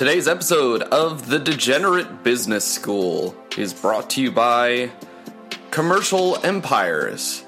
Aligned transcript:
Today's 0.00 0.28
episode 0.28 0.80
of 0.84 1.28
The 1.28 1.38
Degenerate 1.38 2.22
Business 2.22 2.64
School 2.64 3.36
is 3.58 3.74
brought 3.74 4.08
to 4.08 4.22
you 4.22 4.32
by 4.32 4.90
Commercial 5.70 6.38
Empires, 6.42 7.44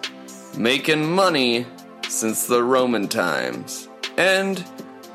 making 0.54 1.10
money 1.10 1.64
since 2.06 2.46
the 2.46 2.62
Roman 2.62 3.08
times, 3.08 3.88
and 4.18 4.62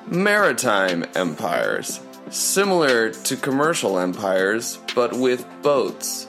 Maritime 0.08 1.06
Empires, 1.14 2.00
similar 2.32 3.12
to 3.12 3.38
commercial 3.38 4.00
empires 4.00 4.80
but 4.96 5.14
with 5.14 5.46
boats. 5.62 6.27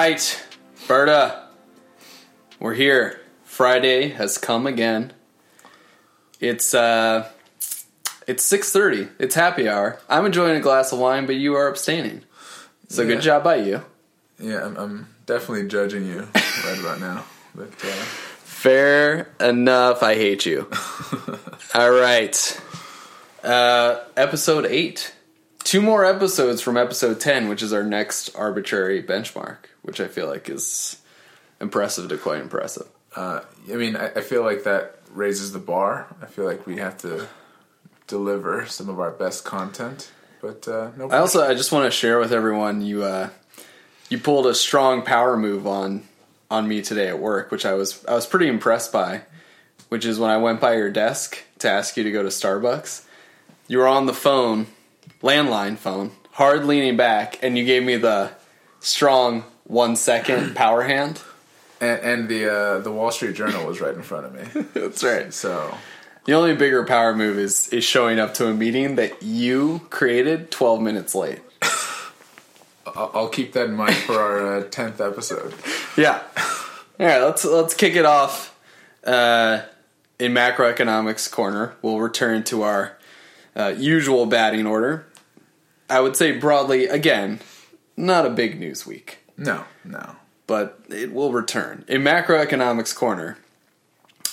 Right, 0.00 0.46
Berta, 0.88 1.42
we're 2.58 2.72
here. 2.74 3.20
Friday 3.44 4.08
has 4.08 4.38
come 4.38 4.66
again. 4.66 5.12
It's 6.40 6.72
uh, 6.72 7.28
it's 8.26 8.42
six 8.42 8.72
thirty. 8.72 9.08
It's 9.18 9.34
happy 9.34 9.68
hour. 9.68 10.00
I'm 10.08 10.24
enjoying 10.24 10.56
a 10.56 10.60
glass 10.60 10.90
of 10.92 10.98
wine, 11.00 11.26
but 11.26 11.34
you 11.36 11.54
are 11.54 11.68
abstaining. 11.68 12.22
So 12.88 13.02
Yeah. 13.02 13.08
good 13.08 13.20
job 13.22 13.44
by 13.44 13.56
you. 13.56 13.82
Yeah, 14.38 14.64
I'm, 14.64 14.76
I'm 14.78 15.08
definitely 15.26 15.68
judging 15.68 16.06
you 16.06 16.28
right 16.64 16.78
about 16.80 16.98
now. 17.00 17.24
But 17.54 17.68
uh, 17.84 18.04
Fair 18.42 19.28
enough. 19.38 20.02
I 20.02 20.14
hate 20.14 20.46
you. 20.46 20.70
All 21.74 21.90
right. 21.90 22.60
Uh, 23.44 23.98
episode 24.16 24.64
eight. 24.64 25.14
Two 25.62 25.82
more 25.82 26.06
episodes 26.06 26.62
from 26.62 26.78
episode 26.78 27.20
ten, 27.20 27.48
which 27.48 27.62
is 27.62 27.72
our 27.74 27.82
next 27.82 28.30
arbitrary 28.34 29.02
benchmark, 29.02 29.58
which 29.82 30.00
I 30.00 30.08
feel 30.08 30.26
like 30.26 30.48
is 30.48 31.00
impressive 31.60 32.08
to 32.08 32.16
quite 32.16 32.40
impressive. 32.40 32.88
uh, 33.14 33.40
I 33.70 33.76
mean, 33.76 33.96
I, 33.96 34.08
I 34.08 34.20
feel 34.20 34.42
like 34.42 34.64
that 34.64 34.96
raises 35.12 35.52
the 35.52 35.58
bar. 35.58 36.06
I 36.22 36.26
feel 36.26 36.44
like 36.44 36.66
we 36.66 36.78
have 36.78 36.96
to 36.98 37.28
deliver 38.06 38.66
some 38.66 38.88
of 38.88 39.00
our 39.00 39.10
best 39.10 39.44
content. 39.44 40.10
But 40.40 40.66
uh, 40.66 40.90
no, 40.96 41.10
I 41.10 41.18
also 41.18 41.46
I 41.46 41.54
just 41.54 41.72
want 41.72 41.84
to 41.84 41.90
share 41.90 42.18
with 42.18 42.32
everyone 42.32 42.82
you 42.82 43.04
uh, 43.04 43.30
you 44.08 44.18
pulled 44.18 44.46
a 44.46 44.54
strong 44.54 45.02
power 45.02 45.36
move 45.36 45.66
on 45.66 46.04
on 46.50 46.66
me 46.66 46.82
today 46.82 47.08
at 47.08 47.18
work, 47.18 47.50
which 47.50 47.66
I 47.66 47.74
was 47.74 48.04
I 48.06 48.14
was 48.14 48.26
pretty 48.26 48.48
impressed 48.48 48.92
by. 48.92 49.22
Which 49.88 50.04
is 50.04 50.20
when 50.20 50.30
I 50.30 50.36
went 50.36 50.60
by 50.60 50.74
your 50.76 50.90
desk 50.90 51.42
to 51.58 51.68
ask 51.68 51.96
you 51.96 52.04
to 52.04 52.12
go 52.12 52.22
to 52.22 52.28
Starbucks. 52.28 53.04
You 53.66 53.78
were 53.78 53.88
on 53.88 54.06
the 54.06 54.14
phone, 54.14 54.66
landline 55.20 55.76
phone, 55.76 56.12
hard 56.30 56.64
leaning 56.64 56.96
back, 56.96 57.42
and 57.42 57.58
you 57.58 57.64
gave 57.64 57.82
me 57.82 57.96
the 57.96 58.30
strong 58.78 59.44
one 59.70 59.94
second 59.96 60.54
power 60.62 60.82
hand. 60.82 61.22
and, 61.80 62.00
and 62.00 62.28
the 62.28 62.52
uh, 62.52 62.78
the 62.80 62.90
Wall 62.90 63.10
Street 63.10 63.34
Journal 63.36 63.66
was 63.66 63.80
right 63.80 63.94
in 63.94 64.02
front 64.02 64.26
of 64.26 64.34
me. 64.34 64.62
That's 64.74 65.02
right. 65.04 65.32
So 65.32 65.74
The 66.24 66.32
only 66.34 66.54
bigger 66.54 66.84
power 66.84 67.14
move 67.14 67.38
is 67.38 67.68
is 67.68 67.84
showing 67.84 68.18
up 68.18 68.34
to 68.34 68.48
a 68.48 68.54
meeting 68.54 68.96
that 68.96 69.22
you 69.22 69.82
created 69.90 70.50
twelve 70.50 70.80
minutes 70.82 71.14
late. 71.14 71.40
I'll, 72.86 73.10
I'll 73.14 73.28
keep 73.28 73.52
that 73.52 73.66
in 73.66 73.74
mind 73.74 73.94
for 73.96 74.14
our 74.18 74.58
uh, 74.58 74.64
tenth 74.68 75.00
episode. 75.00 75.54
Yeah. 75.96 76.22
All 77.00 77.06
right, 77.06 77.20
let's 77.20 77.44
let's 77.44 77.74
kick 77.74 77.94
it 77.96 78.04
off 78.06 78.56
uh, 79.04 79.62
in 80.18 80.32
macroeconomics 80.32 81.30
corner. 81.30 81.74
We'll 81.82 81.98
return 81.98 82.44
to 82.44 82.62
our 82.62 82.96
uh, 83.56 83.74
usual 83.76 84.26
batting 84.26 84.66
order. 84.66 85.06
I 85.88 86.00
would 86.00 86.16
say 86.16 86.38
broadly, 86.38 86.86
again, 86.86 87.40
not 87.96 88.24
a 88.24 88.30
big 88.30 88.60
news 88.60 88.86
week, 88.86 89.18
No, 89.40 89.64
no. 89.84 90.16
but 90.46 90.78
it 90.90 91.12
will 91.14 91.32
return 91.32 91.84
in 91.88 92.02
macroeconomics 92.02 92.94
corner. 92.94 93.38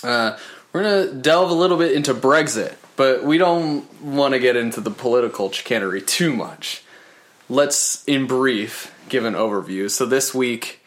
Uh, 0.04 0.36
we're 0.72 0.82
gonna 0.82 1.12
delve 1.12 1.50
a 1.50 1.54
little 1.54 1.78
bit 1.78 1.92
into 1.92 2.12
Brexit, 2.12 2.74
but 2.94 3.24
we 3.24 3.38
don't 3.38 3.90
want 4.02 4.34
to 4.34 4.38
get 4.38 4.54
into 4.54 4.82
the 4.82 4.90
political 4.90 5.50
chicanery 5.50 6.02
too 6.02 6.34
much. 6.34 6.82
Let's, 7.48 8.04
in 8.04 8.26
brief, 8.26 8.94
give 9.08 9.24
an 9.24 9.32
overview. 9.32 9.90
So 9.90 10.04
this 10.04 10.34
week 10.34 10.84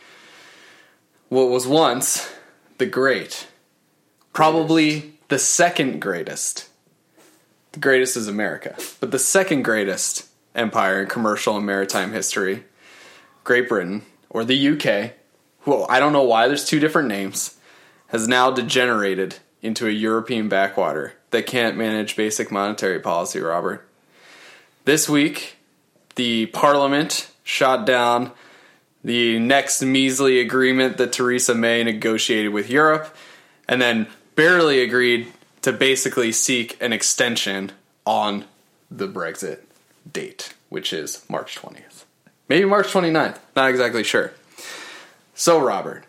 what 1.29 1.49
was 1.49 1.65
once 1.65 2.31
the 2.77 2.85
great, 2.85 3.47
probably 4.33 5.13
the 5.29 5.39
second 5.39 5.99
greatest. 5.99 6.67
The 7.71 7.79
greatest 7.79 8.17
is 8.17 8.27
America, 8.27 8.75
but 8.99 9.09
the 9.09 9.17
second 9.17 9.63
greatest 9.63 10.27
empire 10.53 11.01
in 11.01 11.07
commercial 11.07 11.57
and 11.57 11.65
maritime 11.65 12.11
history, 12.11 12.65
Great 13.43 13.67
Britain 13.67 14.03
or 14.31 14.43
the 14.43 14.69
UK, 14.69 15.13
who 15.61 15.85
I 15.87 15.99
don't 15.99 16.13
know 16.13 16.23
why 16.23 16.47
there's 16.47 16.65
two 16.65 16.79
different 16.79 17.09
names, 17.09 17.57
has 18.07 18.27
now 18.27 18.49
degenerated 18.49 19.37
into 19.61 19.87
a 19.87 19.91
European 19.91 20.49
backwater 20.49 21.13
that 21.29 21.45
can't 21.45 21.77
manage 21.77 22.15
basic 22.15 22.51
monetary 22.51 22.99
policy, 22.99 23.39
Robert. 23.39 23.87
This 24.85 25.07
week, 25.07 25.57
the 26.15 26.47
parliament 26.47 27.29
shot 27.43 27.85
down 27.85 28.31
the 29.03 29.39
next 29.39 29.81
measly 29.81 30.39
agreement 30.39 30.97
that 30.97 31.13
Theresa 31.13 31.53
May 31.53 31.83
negotiated 31.83 32.53
with 32.53 32.69
Europe, 32.69 33.15
and 33.67 33.81
then 33.81 34.07
barely 34.35 34.81
agreed 34.81 35.31
to 35.61 35.71
basically 35.71 36.31
seek 36.31 36.81
an 36.81 36.93
extension 36.93 37.71
on 38.05 38.45
the 38.89 39.07
Brexit 39.07 39.59
date, 40.11 40.53
which 40.69 40.93
is 40.93 41.23
March 41.29 41.57
20th. 41.57 41.90
Maybe 42.51 42.65
March 42.65 42.87
29th, 42.87 43.37
not 43.55 43.69
exactly 43.69 44.03
sure. 44.03 44.33
So, 45.33 45.57
Robert, 45.57 46.03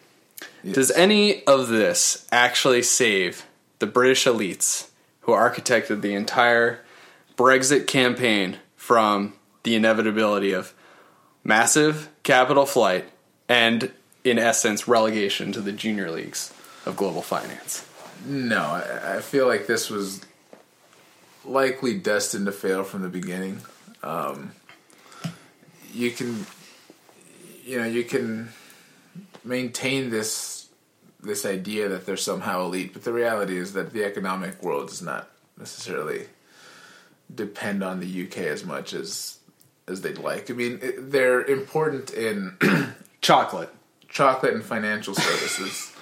does 0.68 0.90
any 0.90 1.46
of 1.46 1.68
this 1.68 2.26
actually 2.32 2.82
save 2.82 3.46
the 3.78 3.86
British 3.86 4.24
elites 4.24 4.88
who 5.20 5.30
architected 5.30 6.00
the 6.00 6.14
entire 6.14 6.80
Brexit 7.36 7.86
campaign 7.86 8.56
from 8.74 9.34
the 9.62 9.76
inevitability 9.76 10.50
of 10.50 10.74
massive 11.44 12.08
capital 12.24 12.66
flight 12.66 13.04
and, 13.48 13.92
in 14.24 14.36
essence, 14.36 14.88
relegation 14.88 15.52
to 15.52 15.60
the 15.60 15.70
junior 15.70 16.10
leagues 16.10 16.52
of 16.84 16.96
global 16.96 17.22
finance? 17.22 17.86
No, 18.26 18.58
I, 18.58 19.18
I 19.18 19.20
feel 19.20 19.46
like 19.46 19.68
this 19.68 19.88
was 19.88 20.22
likely 21.44 21.96
destined 21.96 22.46
to 22.46 22.52
fail 22.52 22.82
from 22.82 23.02
the 23.02 23.08
beginning. 23.08 23.60
Um, 24.02 24.50
you 25.92 26.10
can, 26.10 26.46
you 27.64 27.78
know, 27.78 27.86
you 27.86 28.04
can 28.04 28.48
maintain 29.44 30.10
this 30.10 30.68
this 31.20 31.46
idea 31.46 31.88
that 31.88 32.04
they're 32.04 32.16
somehow 32.16 32.62
elite, 32.64 32.92
but 32.92 33.04
the 33.04 33.12
reality 33.12 33.56
is 33.56 33.74
that 33.74 33.92
the 33.92 34.04
economic 34.04 34.60
world 34.62 34.88
does 34.88 35.02
not 35.02 35.30
necessarily 35.56 36.26
depend 37.32 37.84
on 37.84 38.00
the 38.00 38.24
UK 38.26 38.38
as 38.38 38.64
much 38.64 38.92
as 38.92 39.38
as 39.86 40.00
they'd 40.00 40.18
like. 40.18 40.50
I 40.50 40.54
mean, 40.54 40.80
they're 40.98 41.44
important 41.44 42.12
in 42.12 42.56
Chocolate. 43.20 43.70
chocolate 44.08 44.54
and 44.54 44.64
financial 44.64 45.14
services. 45.14 45.92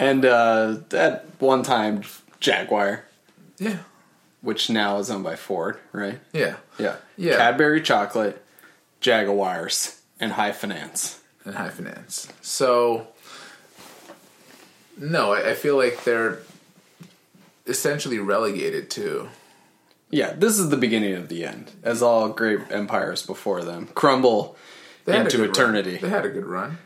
And 0.00 0.24
uh, 0.24 0.76
at 0.92 1.24
one 1.40 1.64
time, 1.64 2.02
Jaguar, 2.38 3.04
yeah, 3.58 3.78
which 4.42 4.70
now 4.70 4.98
is 4.98 5.10
owned 5.10 5.24
by 5.24 5.34
Ford, 5.34 5.76
right? 5.90 6.20
yeah, 6.32 6.54
Yeah. 6.78 6.94
Yeah. 7.16 7.36
Cadbury 7.36 7.82
Chocolate, 7.82 8.40
Jaguars, 9.00 10.00
and 10.20 10.32
High 10.32 10.52
Finance. 10.52 11.20
and 11.44 11.54
high 11.54 11.68
finance. 11.70 12.28
So, 12.42 13.06
no, 14.96 15.32
I, 15.32 15.50
I 15.50 15.54
feel 15.54 15.76
like 15.76 16.04
they're 16.04 16.40
essentially 17.66 18.18
relegated 18.18 18.90
to. 18.92 19.28
Yeah, 20.10 20.32
this 20.32 20.58
is 20.58 20.70
the 20.70 20.76
beginning 20.76 21.14
of 21.14 21.28
the 21.28 21.44
end, 21.44 21.70
as 21.82 22.02
all 22.02 22.28
great 22.30 22.60
empires 22.70 23.24
before 23.24 23.62
them 23.62 23.88
crumble 23.94 24.56
They 25.04 25.16
into 25.18 25.36
good 25.36 25.42
run. 25.42 25.50
eternity. 25.50 25.96
They 25.98 26.08
had 26.08 26.24
a 26.24 26.30
good 26.30 26.46
run. 26.46 26.78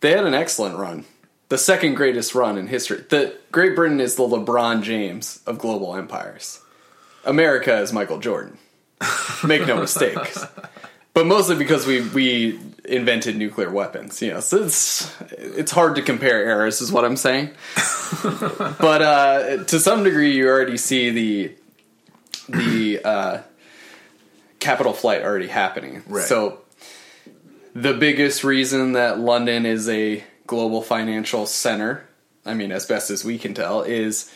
They 0.00 0.12
had 0.12 0.24
an 0.24 0.34
excellent 0.34 0.78
run. 0.78 1.04
The 1.48 1.58
second 1.58 1.94
greatest 1.94 2.34
run 2.34 2.56
in 2.58 2.66
history. 2.68 3.04
The 3.08 3.34
Great 3.50 3.74
Britain 3.74 4.00
is 4.00 4.14
the 4.16 4.22
LeBron 4.22 4.82
James 4.82 5.40
of 5.46 5.58
global 5.58 5.96
empires. 5.96 6.60
America 7.24 7.76
is 7.80 7.92
Michael 7.92 8.18
Jordan. 8.18 8.58
Make 9.44 9.66
no 9.66 9.76
mistakes. 9.80 10.44
But 11.18 11.26
mostly 11.26 11.56
because 11.56 11.84
we 11.84 12.00
we 12.00 12.60
invented 12.84 13.36
nuclear 13.36 13.70
weapons, 13.70 14.22
you 14.22 14.32
know. 14.32 14.38
So 14.38 14.62
it's 14.62 15.20
it's 15.32 15.72
hard 15.72 15.96
to 15.96 16.02
compare 16.02 16.46
eras, 16.48 16.80
is 16.80 16.92
what 16.92 17.04
I'm 17.04 17.16
saying. 17.16 17.50
but 18.22 19.02
uh, 19.02 19.64
to 19.64 19.80
some 19.80 20.04
degree, 20.04 20.36
you 20.36 20.46
already 20.46 20.76
see 20.76 21.10
the 21.10 21.56
the 22.48 23.00
uh, 23.04 23.38
capital 24.60 24.92
flight 24.92 25.22
already 25.22 25.48
happening. 25.48 26.04
Right. 26.06 26.22
So 26.22 26.60
the 27.74 27.94
biggest 27.94 28.44
reason 28.44 28.92
that 28.92 29.18
London 29.18 29.66
is 29.66 29.88
a 29.88 30.22
global 30.46 30.82
financial 30.82 31.46
center, 31.46 32.06
I 32.46 32.54
mean, 32.54 32.70
as 32.70 32.86
best 32.86 33.10
as 33.10 33.24
we 33.24 33.38
can 33.38 33.54
tell, 33.54 33.82
is 33.82 34.32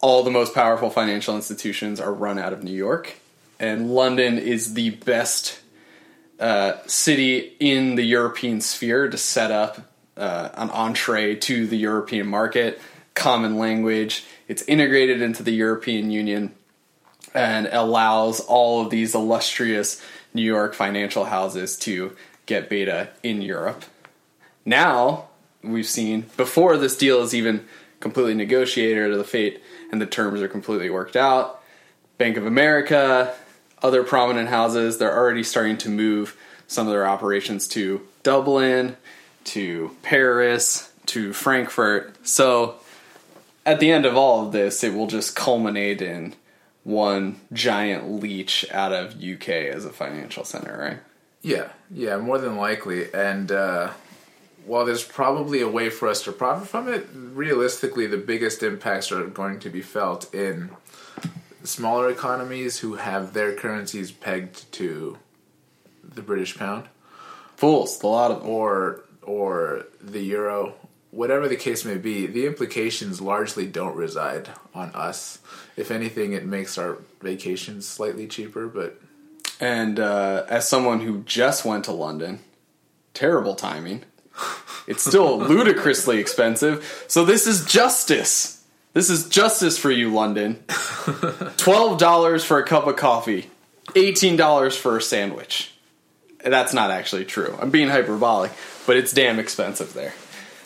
all 0.00 0.22
the 0.22 0.30
most 0.30 0.54
powerful 0.54 0.88
financial 0.88 1.36
institutions 1.36 2.00
are 2.00 2.14
run 2.14 2.38
out 2.38 2.54
of 2.54 2.64
New 2.64 2.72
York, 2.72 3.16
and 3.60 3.90
London 3.90 4.38
is 4.38 4.72
the 4.72 4.88
best 4.88 5.58
uh, 6.42 6.76
city 6.88 7.54
in 7.60 7.94
the 7.94 8.02
European 8.02 8.60
sphere 8.60 9.08
to 9.08 9.16
set 9.16 9.52
up 9.52 9.78
uh, 10.16 10.48
an 10.54 10.70
entree 10.70 11.36
to 11.36 11.68
the 11.68 11.78
European 11.78 12.26
market, 12.26 12.80
common 13.14 13.56
language. 13.56 14.24
It's 14.48 14.62
integrated 14.62 15.22
into 15.22 15.44
the 15.44 15.52
European 15.52 16.10
Union 16.10 16.52
and 17.32 17.68
allows 17.68 18.40
all 18.40 18.82
of 18.82 18.90
these 18.90 19.14
illustrious 19.14 20.02
New 20.34 20.42
York 20.42 20.74
financial 20.74 21.26
houses 21.26 21.76
to 21.78 22.16
get 22.46 22.68
beta 22.68 23.10
in 23.22 23.40
Europe. 23.40 23.84
Now, 24.64 25.28
we've 25.62 25.86
seen 25.86 26.26
before 26.36 26.76
this 26.76 26.96
deal 26.96 27.22
is 27.22 27.36
even 27.36 27.68
completely 28.00 28.34
negotiated 28.34 29.10
or 29.10 29.16
the 29.16 29.22
fate 29.22 29.62
and 29.92 30.02
the 30.02 30.06
terms 30.06 30.42
are 30.42 30.48
completely 30.48 30.90
worked 30.90 31.14
out, 31.14 31.62
Bank 32.18 32.36
of 32.36 32.46
America, 32.46 33.32
other 33.82 34.02
prominent 34.02 34.48
houses, 34.48 34.98
they're 34.98 35.16
already 35.16 35.42
starting 35.42 35.78
to 35.78 35.88
move 35.88 36.36
some 36.66 36.86
of 36.86 36.92
their 36.92 37.06
operations 37.06 37.68
to 37.68 38.06
Dublin, 38.22 38.96
to 39.44 39.96
Paris, 40.02 40.92
to 41.06 41.32
Frankfurt. 41.32 42.26
So 42.26 42.76
at 43.66 43.80
the 43.80 43.90
end 43.90 44.06
of 44.06 44.16
all 44.16 44.46
of 44.46 44.52
this, 44.52 44.82
it 44.82 44.94
will 44.94 45.06
just 45.06 45.36
culminate 45.36 46.00
in 46.00 46.34
one 46.84 47.40
giant 47.52 48.10
leech 48.20 48.64
out 48.72 48.92
of 48.92 49.22
UK 49.22 49.48
as 49.48 49.84
a 49.84 49.90
financial 49.90 50.44
center, 50.44 50.76
right? 50.78 50.98
Yeah, 51.42 51.68
yeah, 51.90 52.16
more 52.18 52.38
than 52.38 52.56
likely. 52.56 53.12
And 53.12 53.50
uh, 53.50 53.90
while 54.64 54.84
there's 54.84 55.04
probably 55.04 55.60
a 55.60 55.68
way 55.68 55.90
for 55.90 56.08
us 56.08 56.22
to 56.24 56.32
profit 56.32 56.68
from 56.68 56.88
it, 56.88 57.06
realistically, 57.12 58.06
the 58.06 58.16
biggest 58.16 58.62
impacts 58.62 59.12
are 59.12 59.26
going 59.26 59.60
to 59.60 59.70
be 59.70 59.82
felt 59.82 60.32
in 60.34 60.70
smaller 61.64 62.10
economies 62.10 62.78
who 62.78 62.94
have 62.94 63.32
their 63.32 63.54
currencies 63.54 64.10
pegged 64.10 64.70
to 64.72 65.18
the 66.02 66.22
British 66.22 66.56
pound. 66.56 66.88
Fools, 67.56 68.02
a 68.02 68.06
lot 68.06 68.30
of 68.30 68.44
or 68.46 69.02
or 69.22 69.86
the 70.00 70.20
euro, 70.20 70.74
whatever 71.12 71.48
the 71.48 71.56
case 71.56 71.84
may 71.84 71.96
be, 71.96 72.26
the 72.26 72.46
implications 72.46 73.20
largely 73.20 73.66
don't 73.66 73.94
reside 73.94 74.50
on 74.74 74.90
us. 74.90 75.38
If 75.76 75.90
anything, 75.90 76.32
it 76.32 76.44
makes 76.44 76.76
our 76.76 76.98
vacations 77.20 77.86
slightly 77.86 78.26
cheaper. 78.26 78.66
But 78.66 79.00
and 79.60 80.00
uh, 80.00 80.44
as 80.48 80.68
someone 80.68 81.00
who 81.00 81.22
just 81.22 81.64
went 81.64 81.84
to 81.84 81.92
London, 81.92 82.40
terrible 83.14 83.54
timing. 83.54 84.04
It's 84.86 85.04
still 85.04 85.38
ludicrously 85.48 86.18
expensive. 86.18 87.04
So 87.06 87.24
this 87.24 87.46
is 87.46 87.64
justice. 87.64 88.61
This 88.94 89.08
is 89.08 89.28
justice 89.28 89.78
for 89.78 89.90
you, 89.90 90.12
London. 90.12 90.62
Twelve 91.56 91.98
dollars 91.98 92.44
for 92.44 92.58
a 92.58 92.64
cup 92.64 92.86
of 92.86 92.96
coffee, 92.96 93.50
eighteen 93.96 94.36
dollars 94.36 94.76
for 94.76 94.96
a 94.96 95.02
sandwich. 95.02 95.72
That's 96.44 96.74
not 96.74 96.90
actually 96.90 97.24
true. 97.24 97.56
I'm 97.60 97.70
being 97.70 97.88
hyperbolic, 97.88 98.50
but 98.86 98.96
it's 98.96 99.12
damn 99.12 99.38
expensive 99.38 99.94
there. 99.94 100.12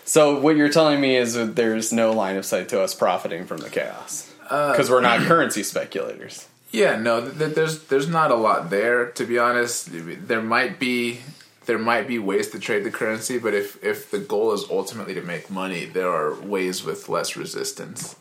So 0.04 0.40
what 0.40 0.56
you're 0.56 0.70
telling 0.70 1.00
me 1.00 1.16
is 1.16 1.34
that 1.34 1.54
there's 1.56 1.92
no 1.92 2.12
line 2.12 2.36
of 2.36 2.44
sight 2.46 2.68
to 2.70 2.80
us 2.80 2.94
profiting 2.94 3.44
from 3.46 3.58
the 3.58 3.68
chaos 3.70 4.32
uh, 4.48 4.72
because 4.72 4.88
we're 4.90 5.00
not 5.00 5.20
currency 5.26 5.62
speculators. 5.62 6.48
yeah, 6.70 6.96
no, 6.96 7.20
th- 7.20 7.38
th- 7.38 7.54
there's 7.54 7.82
there's 7.84 8.08
not 8.08 8.30
a 8.30 8.36
lot 8.36 8.70
there. 8.70 9.06
To 9.12 9.24
be 9.24 9.38
honest, 9.38 9.88
there 9.92 10.42
might 10.42 10.78
be 10.80 11.20
there 11.66 11.78
might 11.78 12.08
be 12.08 12.18
ways 12.18 12.50
to 12.50 12.58
trade 12.58 12.84
the 12.84 12.90
currency, 12.90 13.38
but 13.38 13.52
if 13.52 13.82
if 13.84 14.10
the 14.10 14.18
goal 14.18 14.52
is 14.52 14.64
ultimately 14.70 15.14
to 15.14 15.22
make 15.22 15.50
money, 15.50 15.84
there 15.84 16.08
are 16.10 16.34
ways 16.34 16.84
with 16.84 17.08
less 17.08 17.36
resistance. 17.36 18.16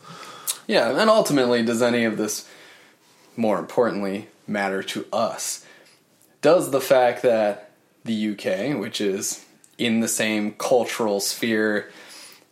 Yeah, 0.66 1.00
and 1.00 1.08
ultimately, 1.08 1.62
does 1.62 1.80
any 1.80 2.04
of 2.04 2.16
this, 2.16 2.48
more 3.36 3.58
importantly, 3.58 4.28
matter 4.46 4.82
to 4.82 5.06
us? 5.12 5.64
Does 6.42 6.70
the 6.70 6.80
fact 6.80 7.22
that 7.22 7.70
the 8.04 8.30
UK, 8.30 8.78
which 8.78 9.00
is 9.00 9.44
in 9.78 10.00
the 10.00 10.08
same 10.08 10.52
cultural 10.52 11.20
sphere 11.20 11.90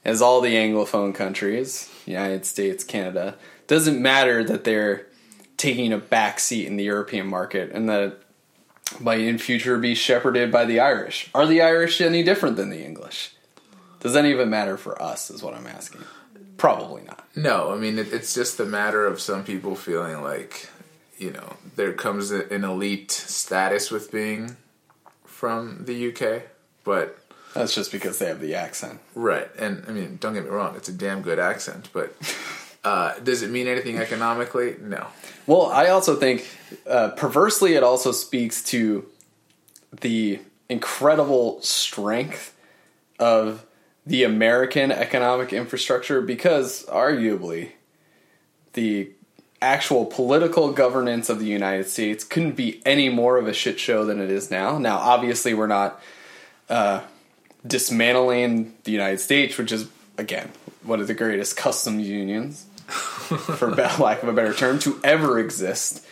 as 0.05 0.23
all 0.23 0.41
the 0.41 0.55
Anglophone 0.55 1.14
countries, 1.14 1.91
United 2.06 2.44
States, 2.46 2.85
Canada, 2.85 3.37
doesn't 3.67 4.00
matter 4.00 4.44
that 4.44 4.64
they're 4.64 5.06
taking 5.56 5.93
a 5.93 5.99
back 5.99 6.38
seat 6.38 6.67
in 6.67 6.76
the 6.76 6.85
European 6.85 7.26
market 7.26 7.70
and 7.73 7.88
that 7.88 8.19
might 9.00 9.20
in 9.20 9.38
future 9.38 9.78
be 9.78 9.94
shepherded 9.94 10.52
by 10.52 10.64
the 10.64 10.81
Irish. 10.81 11.31
Are 11.34 11.46
the 11.46 11.62
Irish 11.62 12.00
any 12.00 12.22
different 12.22 12.56
than 12.56 12.70
the 12.70 12.84
English? 12.84 13.32
Does 14.00 14.14
any 14.16 14.32
of 14.32 14.40
it 14.40 14.46
matter 14.48 14.76
for 14.76 15.00
us, 15.00 15.31
is 15.31 15.42
what 15.42 15.54
I'm 15.54 15.66
asking. 15.66 16.02
Probably 16.58 17.02
not. 17.02 17.26
No, 17.34 17.72
I 17.72 17.76
mean 17.76 17.98
it, 17.98 18.12
it's 18.12 18.34
just 18.34 18.60
a 18.60 18.64
matter 18.66 19.06
of 19.06 19.20
some 19.20 19.42
people 19.44 19.75
feeling 19.75 20.22
like 20.22 20.69
you 21.19 21.31
know 21.32 21.56
there 21.76 21.92
comes 21.92 22.31
an 22.31 22.64
elite 22.64 23.10
status 23.10 23.90
with 23.90 24.12
being 24.12 24.56
from 25.25 25.84
the 25.86 26.08
UK, 26.12 26.42
but 26.84 27.19
That's 27.54 27.75
just 27.75 27.90
because 27.90 28.19
they 28.19 28.26
have 28.26 28.40
the 28.40 28.54
accent. 28.54 29.00
right. 29.14 29.48
And 29.58 29.84
I 29.88 29.92
mean, 29.92 30.19
don't 30.20 30.34
get 30.34 30.44
me 30.44 30.50
wrong, 30.50 30.76
it's 30.76 30.88
a 30.88 30.92
damn 30.92 31.22
good 31.22 31.38
accent, 31.38 31.88
but 31.92 32.14
uh, 32.84 33.19
does 33.20 33.42
it 33.42 33.50
mean 33.50 33.66
anything 33.66 33.98
economically? 33.98 34.76
No. 34.81 35.06
Well, 35.46 35.66
I 35.66 35.88
also 35.88 36.16
think 36.16 36.48
uh, 36.88 37.10
perversely 37.10 37.75
it 37.75 37.82
also 37.82 38.12
speaks 38.12 38.62
to 38.64 39.06
the 40.00 40.40
incredible 40.69 41.60
strength 41.62 42.56
of 43.19 43.64
the 44.06 44.25
American 44.25 44.92
economic 44.92 45.52
infrastructure 45.52 46.20
because 46.20 46.84
arguably 46.86 47.72
the 48.75 49.10
actual 49.62 50.04
political 50.04 50.72
governance 50.72 51.31
of 51.31 51.38
the 51.38 51.46
United 51.46 51.88
States 51.88 52.22
couldn't 52.22 52.52
be 52.52 52.82
any 52.84 53.08
more 53.08 53.38
of 53.38 53.48
a 53.48 53.52
shit 53.52 53.81
show 53.81 54.04
than 54.04 54.20
it 54.20 54.31
is 54.31 54.50
now. 54.50 54.76
Now, 54.78 54.98
obviously, 54.98 55.54
we're 55.54 55.66
not 55.66 56.02
uh, 56.69 57.00
dismantling 57.66 58.75
the 58.84 58.92
United 58.92 59.20
States, 59.20 59.56
which 59.56 59.72
is 59.72 59.88
again 60.19 60.50
one 60.82 61.00
of 61.00 61.06
the 61.06 61.14
greatest 61.14 61.56
customs 61.56 62.06
unions, 62.06 62.66
for 63.25 63.71
lack 63.99 64.23
of 64.23 64.29
a 64.29 64.32
better 64.32 64.55
term, 64.55 64.79
to 64.81 65.00
ever 65.05 65.38
exist. 65.38 66.05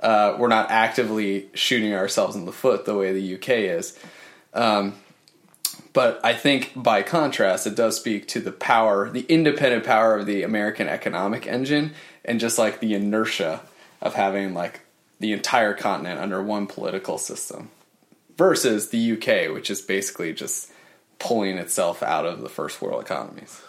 Uh, 0.00 0.36
we're 0.38 0.48
not 0.48 0.70
actively 0.70 1.48
shooting 1.54 1.92
ourselves 1.92 2.36
in 2.36 2.46
the 2.46 2.52
foot 2.52 2.84
the 2.84 2.94
way 2.94 3.12
the 3.12 3.34
UK 3.34 3.48
is. 3.48 3.98
Um, 4.54 4.94
but 5.92 6.20
I 6.24 6.34
think 6.34 6.72
by 6.76 7.02
contrast, 7.02 7.66
it 7.66 7.74
does 7.74 7.96
speak 7.96 8.28
to 8.28 8.40
the 8.40 8.52
power, 8.52 9.10
the 9.10 9.26
independent 9.28 9.84
power 9.84 10.16
of 10.16 10.26
the 10.26 10.42
American 10.42 10.88
economic 10.88 11.46
engine, 11.46 11.92
and 12.24 12.38
just 12.38 12.58
like 12.58 12.80
the 12.80 12.94
inertia 12.94 13.62
of 14.00 14.14
having 14.14 14.54
like 14.54 14.80
the 15.18 15.32
entire 15.32 15.74
continent 15.74 16.20
under 16.20 16.42
one 16.42 16.66
political 16.66 17.18
system 17.18 17.70
versus 18.36 18.90
the 18.90 19.12
UK, 19.12 19.52
which 19.52 19.70
is 19.70 19.80
basically 19.80 20.32
just 20.32 20.70
pulling 21.18 21.58
itself 21.58 22.02
out 22.02 22.24
of 22.24 22.40
the 22.40 22.48
first 22.48 22.80
world 22.80 23.02
economies. 23.02 23.60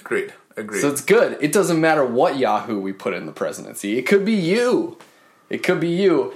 Agreed. 0.00 0.34
Agreed. 0.56 0.80
So 0.80 0.88
it's 0.90 1.02
good. 1.02 1.36
It 1.40 1.52
doesn't 1.52 1.80
matter 1.80 2.04
what 2.04 2.38
Yahoo 2.38 2.78
we 2.80 2.92
put 2.92 3.12
in 3.14 3.26
the 3.26 3.32
presidency. 3.32 3.98
It 3.98 4.02
could 4.06 4.24
be 4.24 4.32
you. 4.34 4.98
It 5.50 5.62
could 5.62 5.80
be 5.80 5.88
you. 5.90 6.34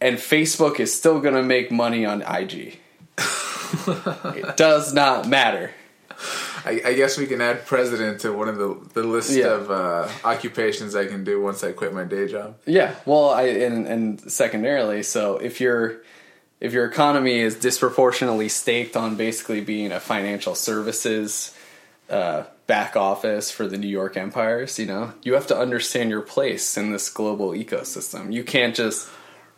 And 0.00 0.16
Facebook 0.18 0.78
is 0.80 0.92
still 0.94 1.20
going 1.20 1.34
to 1.34 1.42
make 1.42 1.70
money 1.70 2.04
on 2.04 2.22
IG. 2.22 2.78
it 3.86 4.56
does 4.56 4.92
not 4.92 5.28
matter. 5.28 5.70
I, 6.64 6.80
I 6.84 6.92
guess 6.94 7.18
we 7.18 7.26
can 7.26 7.40
add 7.40 7.66
president 7.66 8.20
to 8.20 8.32
one 8.32 8.48
of 8.48 8.56
the 8.56 8.78
the 8.94 9.02
list 9.02 9.30
Yeah. 9.32 9.54
of 9.54 9.70
uh, 9.70 10.08
occupations 10.24 10.94
I 10.94 11.06
can 11.06 11.24
do 11.24 11.40
once 11.42 11.64
I 11.64 11.72
quit 11.72 11.92
my 11.92 12.04
day 12.04 12.28
job. 12.28 12.56
Yeah. 12.66 12.94
Well, 13.06 13.30
I 13.30 13.42
and, 13.44 13.86
and 13.86 14.32
secondarily, 14.32 15.02
so 15.02 15.38
if 15.38 15.60
your 15.60 16.02
if 16.60 16.72
your 16.72 16.84
economy 16.84 17.40
is 17.40 17.56
disproportionately 17.56 18.48
staked 18.48 18.96
on 18.96 19.16
basically 19.16 19.60
being 19.60 19.90
a 19.90 19.98
financial 19.98 20.54
services 20.54 21.56
uh, 22.08 22.44
back 22.66 22.96
office 22.96 23.50
for 23.50 23.66
the 23.66 23.76
New 23.76 23.88
York 23.88 24.16
empires, 24.16 24.78
you 24.78 24.86
know, 24.86 25.12
you 25.22 25.34
have 25.34 25.46
to 25.48 25.56
understand 25.58 26.10
your 26.10 26.20
place 26.22 26.76
in 26.76 26.92
this 26.92 27.08
global 27.10 27.50
ecosystem. 27.50 28.32
You 28.32 28.44
can't 28.44 28.74
just 28.74 29.08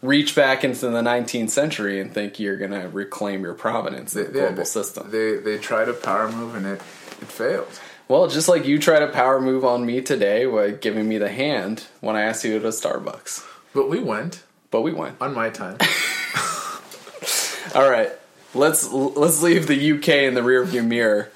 reach 0.02 0.34
back 0.34 0.64
into 0.64 0.88
the 0.90 1.00
19th 1.00 1.50
century 1.50 2.00
and 2.00 2.12
think 2.12 2.38
you're 2.38 2.56
going 2.58 2.70
to 2.72 2.88
reclaim 2.88 3.42
your 3.42 3.54
provenance 3.54 4.14
in 4.16 4.24
the 4.24 4.38
Yeah, 4.38 4.44
global 4.46 4.56
they, 4.56 4.64
system. 4.64 5.10
They 5.10 5.36
they 5.36 5.58
tried 5.58 5.88
a 5.88 5.94
power 5.94 6.30
move 6.30 6.54
and 6.54 6.66
it 6.66 6.80
it 7.22 7.28
failed. 7.28 7.80
well, 8.08 8.26
just 8.28 8.48
like 8.48 8.66
you 8.66 8.78
tried 8.78 9.02
a 9.02 9.08
power 9.08 9.40
move 9.40 9.64
on 9.64 9.86
me 9.86 10.00
today 10.02 10.44
by 10.46 10.70
giving 10.72 11.08
me 11.08 11.16
the 11.18 11.30
hand 11.30 11.84
when 12.00 12.16
I 12.16 12.22
asked 12.22 12.44
you 12.44 12.58
to 12.58 12.68
Starbucks. 12.68 13.44
But 13.74 13.88
we 13.88 13.98
went 14.00 14.42
But 14.70 14.82
we 14.82 14.92
went. 14.92 15.16
on 15.20 15.32
my 15.34 15.50
time. 15.50 15.78
All 17.74 17.88
right, 17.90 18.12
let's 18.54 18.90
let's 18.92 19.42
leave 19.42 19.66
the 19.66 19.92
UK 19.92 20.08
in 20.28 20.34
the 20.34 20.42
rearview 20.42 20.86
mirror. 20.86 21.30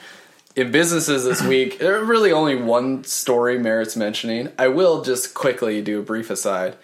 In 0.58 0.72
businesses 0.72 1.22
this 1.24 1.40
week, 1.40 1.78
there 1.78 2.02
really 2.02 2.32
only 2.32 2.56
one 2.56 3.04
story 3.04 3.60
merits 3.60 3.94
mentioning. 3.94 4.48
I 4.58 4.66
will 4.66 5.02
just 5.02 5.32
quickly 5.32 5.80
do 5.82 6.00
a 6.00 6.02
brief 6.02 6.30
aside. 6.30 6.74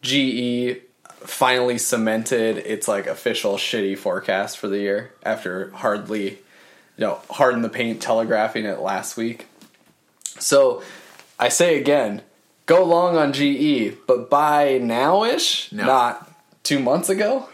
GE 0.00 0.78
finally 1.20 1.76
cemented 1.76 2.56
its 2.56 2.88
like 2.88 3.06
official 3.06 3.56
shitty 3.58 3.98
forecast 3.98 4.56
for 4.56 4.66
the 4.66 4.78
year 4.78 5.12
after 5.22 5.70
hardly, 5.72 6.24
you 6.30 6.38
know, 6.96 7.20
hard 7.28 7.52
in 7.52 7.60
the 7.60 7.68
paint 7.68 8.00
telegraphing 8.00 8.64
it 8.64 8.78
last 8.80 9.18
week. 9.18 9.46
So 10.38 10.82
I 11.38 11.50
say 11.50 11.78
again, 11.78 12.22
go 12.64 12.82
long 12.82 13.18
on 13.18 13.34
GE, 13.34 13.92
but 14.06 14.30
buy 14.30 14.78
now-ish, 14.78 15.70
No. 15.70 15.84
not 15.84 16.30
two 16.62 16.78
months 16.78 17.10
ago. 17.10 17.46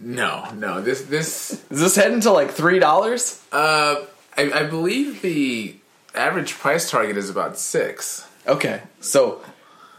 No, 0.00 0.50
no. 0.54 0.80
This 0.80 1.02
this 1.02 1.50
Is 1.70 1.80
this 1.80 1.96
heading 1.96 2.20
to 2.20 2.30
like 2.30 2.50
three 2.50 2.78
dollars? 2.78 3.42
uh, 3.52 3.96
I, 4.36 4.50
I 4.52 4.62
believe 4.64 5.22
the 5.22 5.76
average 6.14 6.54
price 6.54 6.90
target 6.90 7.16
is 7.16 7.30
about 7.30 7.58
six. 7.58 8.26
Okay, 8.46 8.82
so 9.00 9.42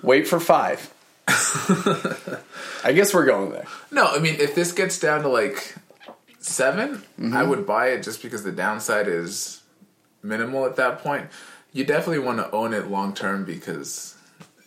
wait 0.01 0.27
for 0.27 0.39
five. 0.39 0.93
I 1.27 2.93
guess 2.93 3.13
we're 3.13 3.25
going 3.25 3.51
there. 3.51 3.67
No, 3.91 4.05
I 4.05 4.19
mean 4.19 4.35
if 4.39 4.55
this 4.55 4.71
gets 4.71 4.99
down 4.99 5.23
to 5.23 5.27
like 5.27 5.75
7 6.39 6.79
I 6.79 7.21
mm-hmm. 7.21 7.49
would 7.49 7.65
buy 7.65 7.89
it 7.89 8.03
just 8.03 8.21
because 8.21 8.43
the 8.43 8.51
downside 8.51 9.07
is 9.07 9.61
minimal 10.23 10.65
at 10.65 10.77
that 10.77 10.99
point. 10.99 11.27
You 11.73 11.83
definitely 11.83 12.19
want 12.19 12.37
to 12.37 12.49
own 12.51 12.73
it 12.73 12.89
long 12.89 13.13
term 13.13 13.43
because 13.43 14.15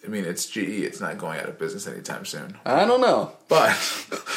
I 0.04 0.08
mean 0.08 0.24
it's 0.26 0.46
GE, 0.46 0.58
it's 0.58 1.00
not 1.00 1.16
going 1.16 1.40
out 1.40 1.48
of 1.48 1.58
business 1.58 1.86
anytime 1.86 2.26
soon. 2.26 2.58
I 2.66 2.84
don't 2.84 3.00
know. 3.00 3.32
But 3.48 3.74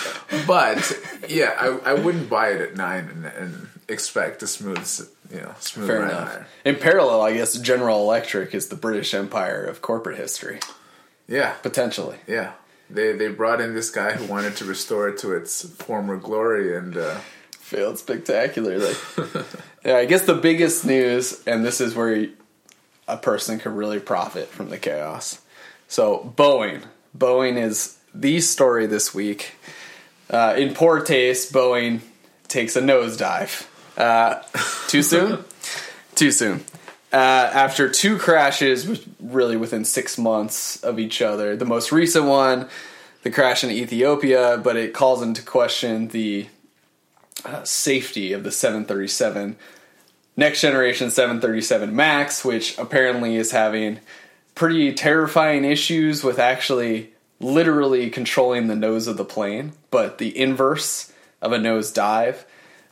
but 0.47 0.97
yeah, 1.27 1.55
I, 1.59 1.91
I 1.91 1.93
wouldn't 1.95 2.29
buy 2.29 2.51
it 2.51 2.61
at 2.61 2.77
nine 2.77 3.09
and, 3.09 3.25
and 3.25 3.67
expect 3.93 4.43
a 4.43 4.47
smooth 4.47 4.85
you 5.31 5.41
know 5.41 5.53
smooth 5.59 5.88
Fair 5.88 6.00
ride 6.01 6.09
enough. 6.12 6.38
In 6.65 6.75
parallel, 6.75 7.21
I 7.21 7.33
guess 7.33 7.57
General 7.57 8.01
Electric 8.01 8.53
is 8.53 8.67
the 8.67 8.75
British 8.75 9.13
Empire 9.13 9.63
of 9.63 9.81
corporate 9.81 10.17
history, 10.17 10.59
Yeah, 11.27 11.53
potentially. 11.62 12.17
yeah. 12.27 12.53
They 12.89 13.13
they 13.13 13.29
brought 13.29 13.62
in 13.62 13.73
this 13.73 13.89
guy 13.89 14.12
who 14.13 14.25
wanted 14.25 14.57
to 14.57 14.65
restore 14.65 15.07
it 15.07 15.17
to 15.19 15.33
its 15.33 15.67
former 15.77 16.17
glory, 16.17 16.75
and 16.77 16.97
uh, 16.97 17.19
Failed 17.59 17.97
spectacularly. 17.97 18.93
yeah, 19.85 19.95
I 19.95 20.05
guess 20.05 20.25
the 20.25 20.35
biggest 20.35 20.85
news, 20.85 21.41
and 21.47 21.63
this 21.65 21.79
is 21.79 21.95
where 21.95 22.27
a 23.07 23.17
person 23.17 23.57
could 23.57 23.71
really 23.71 24.00
profit 24.00 24.50
from 24.50 24.69
the 24.69 24.77
chaos. 24.77 25.41
So, 25.88 26.33
Boeing. 26.38 26.83
Boeing 27.17 27.57
is 27.57 27.97
the 28.13 28.41
story 28.41 28.85
this 28.85 29.13
week. 29.15 29.55
Uh, 30.29 30.53
in 30.57 30.73
poor 30.73 31.00
taste, 31.01 31.53
Boeing 31.53 32.01
takes 32.47 32.75
a 32.75 32.81
nosedive. 32.81 33.65
Uh, 33.97 34.41
too 34.88 35.03
soon? 35.03 35.43
too 36.15 36.31
soon. 36.31 36.63
Uh, 37.12 37.15
after 37.53 37.89
two 37.89 38.17
crashes, 38.17 39.05
really 39.19 39.55
within 39.55 39.85
six 39.85 40.17
months 40.17 40.83
of 40.83 40.97
each 40.97 41.21
other. 41.21 41.55
The 41.55 41.65
most 41.65 41.91
recent 41.91 42.25
one, 42.25 42.69
the 43.21 43.29
crash 43.29 43.63
in 43.63 43.69
Ethiopia, 43.69 44.59
but 44.63 44.75
it 44.75 44.93
calls 44.93 45.21
into 45.21 45.43
question 45.43 46.07
the 46.07 46.47
uh, 47.45 47.63
safety 47.63 48.33
of 48.33 48.43
the 48.43 48.51
737 48.51 49.57
next 50.38 50.62
generation 50.62 51.09
737 51.09 51.95
max 51.95 52.45
which 52.45 52.77
apparently 52.77 53.35
is 53.35 53.51
having 53.51 54.00
pretty 54.55 54.93
terrifying 54.93 55.65
issues 55.65 56.23
with 56.23 56.39
actually 56.39 57.12
literally 57.39 58.09
controlling 58.09 58.67
the 58.67 58.75
nose 58.75 59.07
of 59.07 59.17
the 59.17 59.25
plane 59.25 59.73
but 59.91 60.19
the 60.19 60.38
inverse 60.38 61.12
of 61.41 61.51
a 61.51 61.57
nose 61.57 61.91
dive 61.91 62.45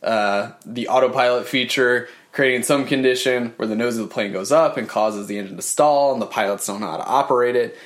uh, 0.04 0.52
the 0.66 0.88
autopilot 0.88 1.48
feature 1.48 2.08
creating 2.32 2.64
some 2.64 2.86
condition 2.86 3.54
where 3.58 3.68
the 3.68 3.76
nose 3.76 3.98
of 3.98 4.08
the 4.08 4.14
plane 4.14 4.32
goes 4.32 4.52
up 4.52 4.78
and 4.78 4.88
causes 4.88 5.28
the 5.28 5.38
engine 5.38 5.56
to 5.56 5.62
stall 5.62 6.14
and 6.14 6.22
the 6.22 6.26
pilots 6.26 6.68
don't 6.68 6.82
know 6.82 6.90
how 6.90 6.98
to 6.98 7.06
operate 7.06 7.56
it 7.56 7.78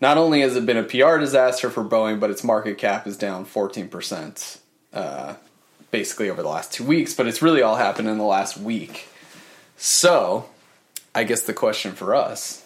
not 0.00 0.16
only 0.16 0.40
has 0.40 0.56
it 0.56 0.64
been 0.64 0.76
a 0.76 0.82
pr 0.82 1.18
disaster 1.18 1.68
for 1.68 1.84
boeing 1.84 2.20
but 2.20 2.30
its 2.30 2.44
market 2.44 2.78
cap 2.78 3.06
is 3.06 3.16
down 3.16 3.44
14% 3.44 4.58
uh, 4.92 5.34
basically 5.92 6.30
over 6.30 6.42
the 6.42 6.48
last 6.48 6.72
two 6.72 6.82
weeks, 6.82 7.14
but 7.14 7.28
it's 7.28 7.42
really 7.42 7.62
all 7.62 7.76
happened 7.76 8.08
in 8.08 8.18
the 8.18 8.24
last 8.24 8.56
week. 8.56 9.06
So, 9.76 10.48
I 11.14 11.22
guess 11.22 11.42
the 11.42 11.52
question 11.52 11.92
for 11.92 12.16
us, 12.16 12.64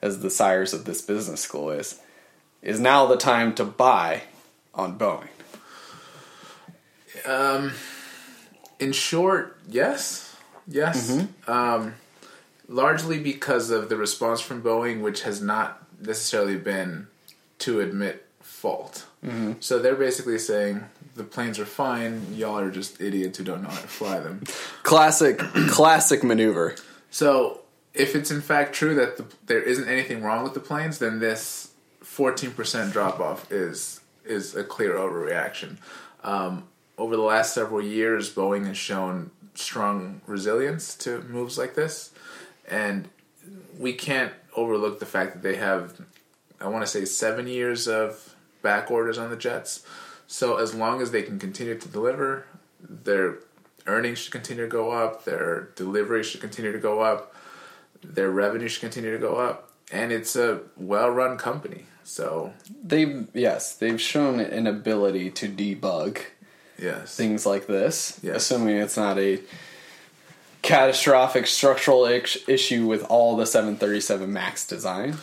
as 0.00 0.20
the 0.20 0.30
sires 0.30 0.72
of 0.72 0.84
this 0.84 1.02
business 1.02 1.40
school, 1.40 1.70
is 1.70 2.00
is 2.62 2.78
now 2.78 3.06
the 3.06 3.16
time 3.16 3.54
to 3.54 3.64
buy 3.64 4.22
on 4.74 4.98
Boeing? 4.98 5.28
In 8.78 8.92
short, 8.92 9.58
yes, 9.68 10.36
yes. 10.66 11.10
Um, 11.46 11.94
largely 12.68 13.18
because 13.18 13.70
of 13.70 13.88
the 13.88 13.96
response 13.96 14.40
from 14.40 14.62
Boeing, 14.62 15.00
which 15.02 15.22
has 15.22 15.40
not 15.40 15.82
necessarily 16.00 16.56
been 16.56 17.06
to 17.60 17.80
admit 17.80 18.26
fault. 18.40 19.06
So 19.60 19.80
they're 19.80 19.96
basically 19.96 20.38
saying 20.38 20.84
the 21.16 21.24
planes 21.24 21.58
are 21.58 21.66
fine. 21.66 22.34
Y'all 22.34 22.58
are 22.58 22.70
just 22.70 23.00
idiots 23.00 23.38
who 23.38 23.44
don't 23.44 23.62
know 23.62 23.68
how 23.68 23.80
to 23.80 23.88
fly 23.88 24.20
them. 24.20 24.44
Classic, 24.84 25.38
classic 25.68 26.22
maneuver. 26.22 26.76
So 27.10 27.62
if 27.92 28.14
it's 28.14 28.30
in 28.30 28.40
fact 28.40 28.72
true 28.72 28.94
that 28.94 29.16
the, 29.16 29.24
there 29.46 29.62
isn't 29.62 29.88
anything 29.88 30.22
wrong 30.22 30.44
with 30.44 30.54
the 30.54 30.60
planes, 30.60 30.98
then 30.98 31.18
this 31.18 31.72
14% 32.04 32.92
drop 32.92 33.18
off 33.20 33.50
is 33.50 34.00
is 34.24 34.56
a 34.56 34.64
clear 34.64 34.94
overreaction. 34.94 35.76
Um, 36.22 36.64
over 36.98 37.16
the 37.16 37.22
last 37.22 37.54
several 37.54 37.82
years, 37.82 38.34
Boeing 38.34 38.66
has 38.66 38.76
shown 38.76 39.30
strong 39.54 40.20
resilience 40.26 40.94
to 40.96 41.20
moves 41.22 41.58
like 41.58 41.74
this, 41.74 42.12
and 42.68 43.08
we 43.78 43.92
can't 43.92 44.32
overlook 44.56 44.98
the 44.98 45.06
fact 45.06 45.34
that 45.34 45.42
they 45.42 45.56
have, 45.56 46.00
I 46.60 46.68
want 46.68 46.84
to 46.84 46.90
say, 46.90 47.04
seven 47.04 47.46
years 47.46 47.86
of 47.86 48.34
back 48.62 48.90
orders 48.90 49.18
on 49.18 49.30
the 49.30 49.36
jets. 49.36 49.86
So 50.26 50.56
as 50.56 50.74
long 50.74 51.00
as 51.02 51.10
they 51.10 51.22
can 51.22 51.38
continue 51.38 51.78
to 51.78 51.88
deliver, 51.88 52.46
their 52.80 53.38
earnings 53.86 54.18
should 54.18 54.32
continue 54.32 54.64
to 54.64 54.70
go 54.70 54.90
up, 54.90 55.24
their 55.24 55.68
delivery 55.76 56.24
should 56.24 56.40
continue 56.40 56.72
to 56.72 56.78
go 56.78 57.00
up, 57.00 57.34
their 58.02 58.30
revenue 58.30 58.68
should 58.68 58.80
continue 58.80 59.12
to 59.12 59.18
go 59.18 59.36
up, 59.36 59.70
and 59.92 60.12
it's 60.12 60.34
a 60.34 60.60
well-run 60.76 61.38
company. 61.38 61.84
So 62.02 62.52
They've 62.84 63.28
yes, 63.34 63.74
they've 63.74 64.00
shown 64.00 64.38
an 64.40 64.66
ability 64.66 65.30
to 65.32 65.48
debug 65.48 66.18
yes, 66.78 67.14
things 67.16 67.44
like 67.46 67.66
this, 67.66 68.18
Yes. 68.22 68.36
assuming 68.36 68.76
it's 68.76 68.96
not 68.96 69.18
a 69.18 69.40
catastrophic 70.62 71.46
structural 71.46 72.06
issue 72.06 72.86
with 72.86 73.04
all 73.04 73.36
the 73.36 73.46
737 73.46 74.32
Max 74.32 74.66
design. 74.66 75.16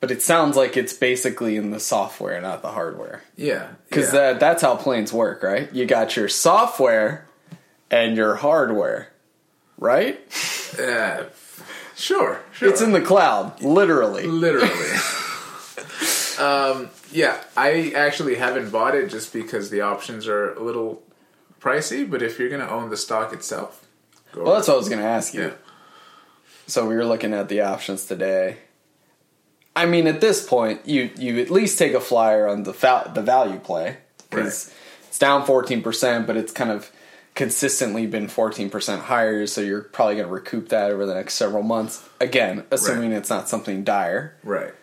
But 0.00 0.10
it 0.12 0.22
sounds 0.22 0.56
like 0.56 0.76
it's 0.76 0.92
basically 0.92 1.56
in 1.56 1.70
the 1.72 1.80
software, 1.80 2.40
not 2.40 2.62
the 2.62 2.70
hardware. 2.70 3.22
yeah, 3.36 3.68
Because 3.88 4.06
yeah. 4.06 4.32
that, 4.32 4.40
that's 4.40 4.62
how 4.62 4.76
planes 4.76 5.12
work, 5.12 5.42
right? 5.42 5.72
You 5.74 5.86
got 5.86 6.16
your 6.16 6.28
software 6.28 7.26
and 7.90 8.16
your 8.16 8.36
hardware, 8.36 9.10
right? 9.78 10.20
Uh, 10.78 11.24
sure, 11.96 12.40
sure. 12.52 12.68
It's 12.68 12.82
in 12.82 12.92
the 12.92 13.00
cloud, 13.00 13.60
literally. 13.62 14.26
literally. 14.26 14.68
um, 16.38 16.90
yeah, 17.12 17.42
I 17.56 17.92
actually 17.96 18.36
haven't 18.36 18.70
bought 18.70 18.94
it 18.94 19.08
just 19.10 19.32
because 19.32 19.70
the 19.70 19.80
options 19.80 20.26
are 20.26 20.54
a 20.54 20.62
little 20.62 21.02
pricey. 21.60 22.08
But 22.08 22.22
if 22.22 22.38
you're 22.38 22.48
going 22.48 22.60
to 22.66 22.70
own 22.70 22.90
the 22.90 22.96
stock 22.96 23.32
itself, 23.32 23.86
go 24.32 24.44
Well, 24.44 24.54
that's 24.54 24.68
what 24.68 24.74
I 24.74 24.76
was 24.78 24.88
going 24.88 25.00
to 25.00 25.06
ask 25.08 25.34
you. 25.34 25.42
yeah, 25.42 25.52
So 26.66 26.86
we 26.86 26.94
were 26.94 27.04
looking 27.04 27.32
at 27.34 27.48
the 27.48 27.60
options 27.62 28.04
today. 28.04 28.58
I 29.76 29.86
mean, 29.86 30.06
at 30.08 30.20
this 30.20 30.44
point, 30.44 30.86
you 30.88 31.10
you 31.16 31.38
at 31.40 31.50
least 31.50 31.78
take 31.78 31.94
a 31.94 32.00
flyer 32.00 32.48
on 32.48 32.64
the 32.64 32.74
fa- 32.74 33.12
the 33.14 33.22
value 33.22 33.58
play 33.60 33.98
because 34.28 34.74
it's 35.06 35.18
down 35.20 35.46
fourteen 35.46 35.82
percent, 35.82 36.26
but 36.26 36.36
it's 36.36 36.52
kind 36.52 36.70
of 36.72 36.90
consistently 37.36 38.04
been 38.08 38.26
fourteen 38.26 38.70
percent 38.70 39.02
higher. 39.02 39.46
So 39.46 39.60
you're 39.60 39.82
probably 39.82 40.16
going 40.16 40.26
to 40.26 40.32
recoup 40.34 40.70
that 40.70 40.90
over 40.90 41.06
the 41.06 41.14
next 41.14 41.34
several 41.34 41.62
months. 41.62 42.02
Again, 42.20 42.64
assuming 42.72 43.12
it's 43.12 43.30
not 43.30 43.48
something 43.48 43.84
dire. 43.84 44.34
right. 44.42 44.74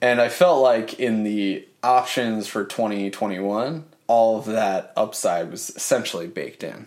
And 0.00 0.20
I 0.20 0.28
felt 0.28 0.62
like 0.62 1.00
in 1.00 1.24
the 1.24 1.66
options 1.82 2.46
for 2.46 2.64
2021, 2.64 3.84
all 4.06 4.38
of 4.38 4.46
that 4.46 4.92
upside 4.96 5.50
was 5.50 5.70
essentially 5.70 6.26
baked 6.26 6.62
in. 6.62 6.86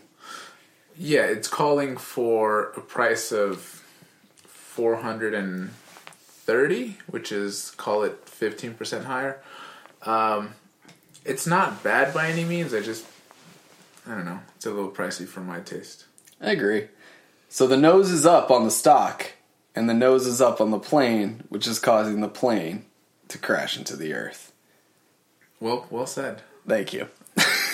Yeah, 0.98 1.24
it's 1.24 1.48
calling 1.48 1.98
for 1.98 2.72
a 2.72 2.82
price 2.82 3.32
of 3.32 3.84
four 4.46 4.98
hundred 4.98 5.34
and 5.34 5.72
thirty, 5.72 6.98
which 7.08 7.32
is 7.32 7.72
call 7.72 8.04
it 8.04 8.28
fifteen 8.28 8.74
percent 8.74 9.06
higher. 9.06 9.42
Um, 10.04 10.56
it's 11.26 11.48
not 11.48 11.84
bad 11.84 12.14
by 12.14 12.30
any 12.30 12.44
means. 12.44 12.74
I 12.74 12.82
just, 12.82 13.06
I 14.08 14.16
don't 14.16 14.26
know, 14.26 14.40
it's 14.56 14.66
a 14.66 14.72
little 14.72 14.92
pricey 14.92 15.28
for 15.28 15.42
my 15.42 15.60
taste. 15.60 16.06
I 16.40 16.52
agree. 16.52 16.88
So 17.50 17.68
the 17.68 17.78
nose 17.78 18.12
is 18.12 18.26
up 18.26 18.52
on 18.52 18.64
the 18.66 18.72
stock, 18.72 19.34
and 19.76 19.90
the 19.90 19.94
nose 19.94 20.28
is 20.28 20.42
up 20.42 20.62
on 20.62 20.72
the 20.72 20.80
plane, 20.80 21.44
which 21.50 21.68
is 21.68 21.80
causing 21.80 22.22
the 22.22 22.30
plane 22.30 22.86
to 23.32 23.38
crash 23.38 23.78
into 23.78 23.96
the 23.96 24.14
earth. 24.14 24.52
Well, 25.60 25.86
well 25.90 26.06
said. 26.08 26.42
Thank 26.68 26.94
you. 26.94 27.08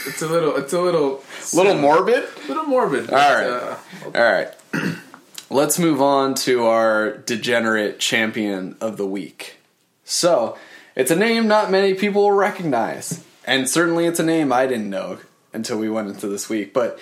It's 0.06 0.22
a 0.22 0.28
little, 0.28 0.56
it's 0.56 0.72
a 0.74 0.80
little, 0.82 1.24
little 1.54 1.76
morbid. 1.76 2.24
little 2.48 2.64
morbid. 2.66 3.10
All 3.10 3.16
right. 3.18 3.48
uh, 3.48 3.78
All 4.06 4.12
right. 4.12 4.50
Let's 5.50 5.80
move 5.80 6.02
on 6.02 6.36
to 6.36 6.66
our 6.66 7.18
degenerate 7.18 8.00
champion 8.00 8.76
of 8.82 8.98
the 8.98 9.06
week. 9.06 9.56
So, 10.04 10.58
it's 10.96 11.12
a 11.12 11.16
name 11.16 11.48
not 11.48 11.70
many 11.72 11.94
people 11.94 12.24
will 12.24 12.32
recognize, 12.32 13.24
and 13.46 13.70
certainly 13.70 14.06
it's 14.06 14.20
a 14.20 14.26
name 14.26 14.52
I 14.52 14.68
didn't 14.68 14.90
know 14.90 15.20
until 15.54 15.78
we 15.78 15.90
went 15.90 16.10
into 16.10 16.28
this 16.28 16.50
week. 16.50 16.74
But 16.74 17.00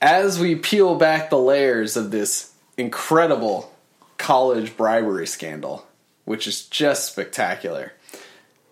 as 0.00 0.38
we 0.38 0.54
peel 0.56 0.94
back 0.96 1.30
the 1.30 1.38
layers 1.38 1.96
of 1.96 2.10
this 2.10 2.52
incredible 2.76 3.72
college 4.18 4.76
bribery 4.76 5.26
scandal, 5.26 5.86
which 6.24 6.46
is 6.46 6.66
just 6.66 7.10
spectacular. 7.10 7.92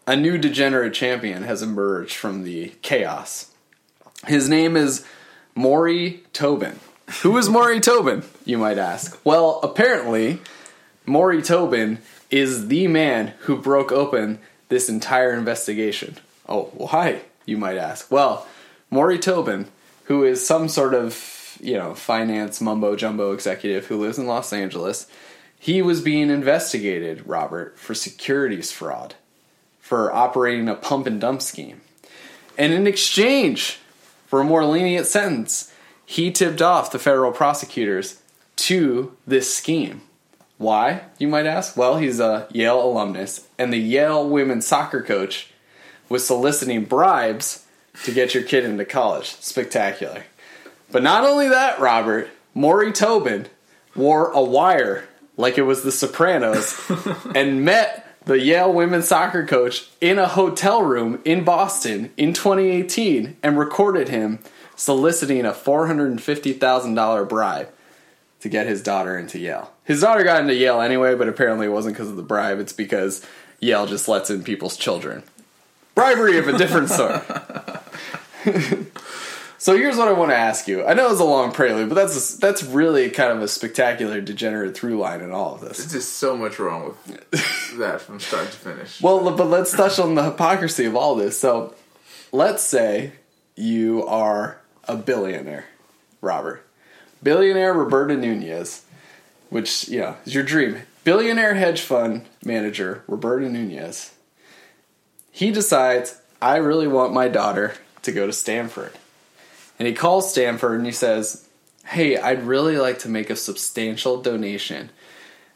A 0.07 0.17
new 0.17 0.38
degenerate 0.38 0.95
champion 0.95 1.43
has 1.43 1.62
emerged 1.62 2.14
from 2.14 2.45
the 2.45 2.73
chaos. 2.83 3.52
His 4.26 4.49
name 4.49 4.76
is 4.76 5.05
Morrie 5.57 6.21
Tobin. 6.33 6.78
Who 7.23 7.37
is 7.37 7.49
Morrie 7.49 7.83
Tobin, 7.83 8.23
you 8.45 8.59
might 8.59 8.78
ask? 8.78 9.21
Well, 9.25 9.61
apparently, 9.62 10.40
Morrie 11.07 11.45
Tobin 11.45 11.99
is 12.31 12.69
the 12.69 12.87
man 12.88 13.35
who 13.40 13.57
broke 13.57 13.93
open 13.93 14.38
this 14.69 14.88
entire 14.88 15.33
investigation. 15.33 16.17
Oh, 16.49 16.64
why, 16.75 17.23
you 17.47 17.57
might 17.57 17.76
ask? 17.76 18.11
Well, 18.11 18.47
Morrie 18.93 19.21
Tobin, 19.21 19.67
who 20.05 20.25
is 20.25 20.47
some 20.47 20.69
sort 20.69 20.95
of, 20.95 21.59
you 21.61 21.75
know, 21.75 21.95
finance 21.95 22.61
mumbo 22.61 22.97
jumbo 22.97 23.33
executive 23.33 23.87
who 23.87 24.00
lives 24.00 24.19
in 24.19 24.26
Los 24.26 24.52
Angeles, 24.52 25.07
he 25.59 25.83
was 25.83 26.00
being 26.00 26.31
investigated, 26.31 27.27
Robert, 27.27 27.79
for 27.79 27.95
securities 27.95 28.71
fraud, 28.71 29.15
for 29.81 30.12
operating 30.12 30.69
a 30.69 30.75
pump 30.75 31.07
and 31.07 31.21
dump 31.21 31.43
scheme. 31.43 31.81
And 32.57 32.73
in 32.73 32.87
exchange 32.87 33.79
for 34.27 34.41
a 34.41 34.45
more 34.45 34.65
lenient 34.65 35.07
sentence, 35.07 35.73
he 36.05 36.31
tipped 36.31 36.62
off 36.62 36.93
the 36.93 36.99
federal 36.99 37.33
prosecutors 37.33 38.23
to 38.57 39.17
this 39.27 39.55
scheme. 39.55 40.03
Why, 40.59 41.03
you 41.19 41.29
might 41.29 41.47
ask? 41.47 41.77
Well, 41.77 41.99
he's 41.99 42.19
a 42.19 42.49
Yale 42.50 42.83
alumnus, 42.83 43.47
and 43.59 43.73
the 43.73 43.79
Yale 43.79 44.29
women's 44.29 44.67
soccer 44.67 45.03
coach 45.03 45.53
was 46.09 46.27
soliciting 46.27 46.85
bribes 46.85 47.65
to 48.05 48.12
get 48.12 48.35
your 48.35 48.43
kid 48.43 48.65
into 48.65 48.85
college. 48.85 49.37
Spectacular. 49.37 50.25
But 50.91 51.03
not 51.03 51.25
only 51.25 51.49
that, 51.49 51.79
Robert, 51.79 52.31
Morrie 52.57 52.95
Tobin 52.95 53.47
wore 53.95 54.31
a 54.33 54.43
wire 54.43 55.09
like 55.38 55.57
it 55.57 55.62
was 55.62 55.83
the 55.83 55.92
Sopranos 55.92 56.78
and 57.35 57.64
met 57.64 58.04
the 58.26 58.38
Yale 58.38 58.71
women's 58.71 59.09
soccer 59.09 59.47
coach 59.47 59.88
in 60.02 60.18
a 60.18 60.28
hotel 60.28 60.83
room 60.83 61.23
in 61.25 61.45
Boston 61.45 62.12
in 62.18 62.35
2018 62.35 63.38
and 63.42 63.59
recorded 63.59 64.11
him 64.11 64.40
soliciting 64.76 65.47
a 65.47 65.52
$450,000 65.52 67.28
bribe 67.28 67.71
to 68.40 68.49
get 68.49 68.66
his 68.66 68.83
daughter 68.83 69.16
into 69.16 69.38
Yale. 69.38 69.73
His 69.85 70.02
daughter 70.02 70.23
got 70.23 70.42
into 70.42 70.54
Yale 70.54 70.80
anyway, 70.80 71.14
but 71.14 71.28
apparently 71.28 71.66
it 71.66 71.71
wasn't 71.71 71.95
because 71.95 72.11
of 72.11 72.16
the 72.16 72.23
bribe, 72.23 72.59
it's 72.59 72.73
because 72.73 73.25
Yale 73.61 73.87
just 73.87 74.09
lets 74.09 74.30
in 74.30 74.45
people's 74.45 74.76
children. 74.76 75.23
Bribery 75.95 76.38
of 76.38 76.47
a 76.47 76.57
different 76.57 76.90
sort. 76.90 77.25
so 79.68 79.76
here's 79.76 79.98
what 79.98 80.08
I 80.08 80.12
want 80.12 80.30
to 80.30 80.34
ask 80.34 80.66
you. 80.66 80.82
I 80.82 80.94
know 80.94 81.10
it's 81.10 81.20
a 81.20 81.25
long 81.25 81.52
prelude, 81.52 81.90
but 81.90 81.94
that's 81.94 82.37
a, 82.37 82.38
that's 82.38 82.62
really 82.64 83.10
kind 83.10 83.32
of 83.32 83.42
a 83.42 83.48
spectacular 83.48 84.18
degenerate 84.18 84.75
through 84.75 84.96
line 84.96 85.20
in 85.20 85.30
all 85.30 85.56
of 85.56 85.60
this. 85.60 85.76
There's 85.76 85.92
just 85.92 86.14
so 86.14 86.38
much 86.38 86.58
wrong 86.58 86.87
with 86.87 87.76
that 87.78 88.00
from 88.00 88.18
start 88.18 88.46
to 88.46 88.56
finish. 88.56 89.02
Well, 89.02 89.30
but 89.37 89.44
let's 89.44 89.72
touch 89.72 89.98
on 89.98 90.14
the 90.14 90.22
hypocrisy 90.22 90.87
of 90.87 90.96
all 90.96 91.16
this. 91.16 91.38
So, 91.38 91.75
let's 92.32 92.62
say 92.62 93.12
you 93.56 94.06
are 94.06 94.58
a 94.84 94.96
billionaire, 94.96 95.66
Robert. 96.22 96.66
Billionaire 97.22 97.75
Roberta 97.75 98.16
Nunez, 98.16 98.87
which, 99.50 99.87
you 99.90 100.00
know, 100.00 100.16
is 100.25 100.34
your 100.34 100.44
dream. 100.44 100.78
Billionaire 101.04 101.56
hedge 101.56 101.82
fund 101.82 102.25
manager 102.42 103.04
Roberta 103.06 103.50
Nunez. 103.50 104.14
He 105.30 105.50
decides, 105.50 106.22
I 106.40 106.56
really 106.56 106.88
want 106.88 107.12
my 107.12 107.28
daughter 107.28 107.75
to 108.00 108.12
go 108.12 108.26
to 108.26 108.32
Stanford. 108.32 108.94
And 109.78 109.87
he 109.87 109.94
calls 109.94 110.30
Stanford 110.30 110.78
and 110.78 110.87
he 110.87 110.92
says, 110.92 111.49
Hey, 111.87 112.18
I'd 112.18 112.42
really 112.42 112.76
like 112.76 112.98
to 113.00 113.09
make 113.09 113.31
a 113.31 113.37
substantial 113.37 114.20
donation. 114.20 114.90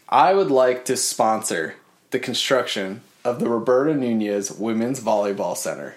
I 0.08 0.34
would 0.34 0.50
like 0.50 0.84
to 0.86 0.96
sponsor 0.96 1.74
the 2.10 2.18
construction 2.18 3.02
of 3.24 3.38
the 3.38 3.48
Roberta 3.48 3.94
Nunez 3.94 4.50
Women's 4.50 5.00
Volleyball 5.00 5.56
Center. 5.56 5.94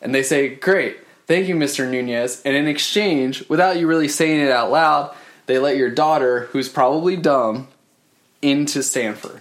And 0.00 0.14
they 0.14 0.22
say, 0.22 0.54
Great, 0.54 0.98
thank 1.26 1.48
you, 1.48 1.54
Mr. 1.54 1.90
Nunez. 1.90 2.42
And 2.44 2.56
in 2.56 2.66
exchange, 2.66 3.48
without 3.48 3.78
you 3.78 3.86
really 3.86 4.08
saying 4.08 4.40
it 4.40 4.50
out 4.50 4.70
loud, 4.70 5.14
they 5.46 5.58
let 5.58 5.76
your 5.76 5.90
daughter, 5.90 6.46
who's 6.52 6.68
probably 6.68 7.16
dumb, 7.16 7.68
into 8.42 8.82
Stanford. 8.82 9.40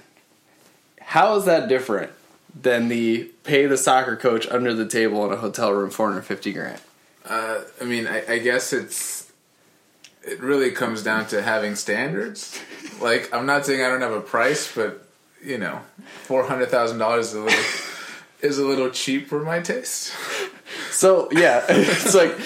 How 1.01 1.35
is 1.35 1.45
that 1.45 1.69
different 1.69 2.11
than 2.59 2.87
the 2.87 3.25
pay 3.43 3.65
the 3.65 3.77
soccer 3.77 4.15
coach 4.15 4.47
under 4.47 4.73
the 4.73 4.87
table 4.87 5.25
in 5.25 5.31
a 5.31 5.37
hotel 5.37 5.71
room 5.71 5.89
450 5.89 6.53
grand? 6.53 6.81
Uh, 7.27 7.61
I 7.81 7.85
mean, 7.85 8.07
I, 8.07 8.33
I 8.33 8.37
guess 8.39 8.73
it's 8.73 9.31
it 10.23 10.39
really 10.39 10.71
comes 10.71 11.03
down 11.03 11.27
to 11.27 11.41
having 11.41 11.75
standards. 11.75 12.59
Like, 12.99 13.33
I'm 13.33 13.45
not 13.45 13.65
saying 13.65 13.83
I 13.83 13.89
don't 13.89 14.01
have 14.01 14.13
a 14.13 14.21
price, 14.21 14.73
but 14.73 15.07
you 15.43 15.57
know, 15.57 15.81
four 16.23 16.43
hundred 16.43 16.69
thousand 16.69 16.97
dollars 16.97 17.27
is 17.27 17.33
a 17.35 17.39
little 17.41 17.65
is 18.41 18.59
a 18.59 18.65
little 18.65 18.89
cheap 18.89 19.27
for 19.27 19.39
my 19.39 19.59
taste. 19.59 20.13
So 20.91 21.29
yeah, 21.31 21.65
it's 21.69 22.15
like 22.15 22.37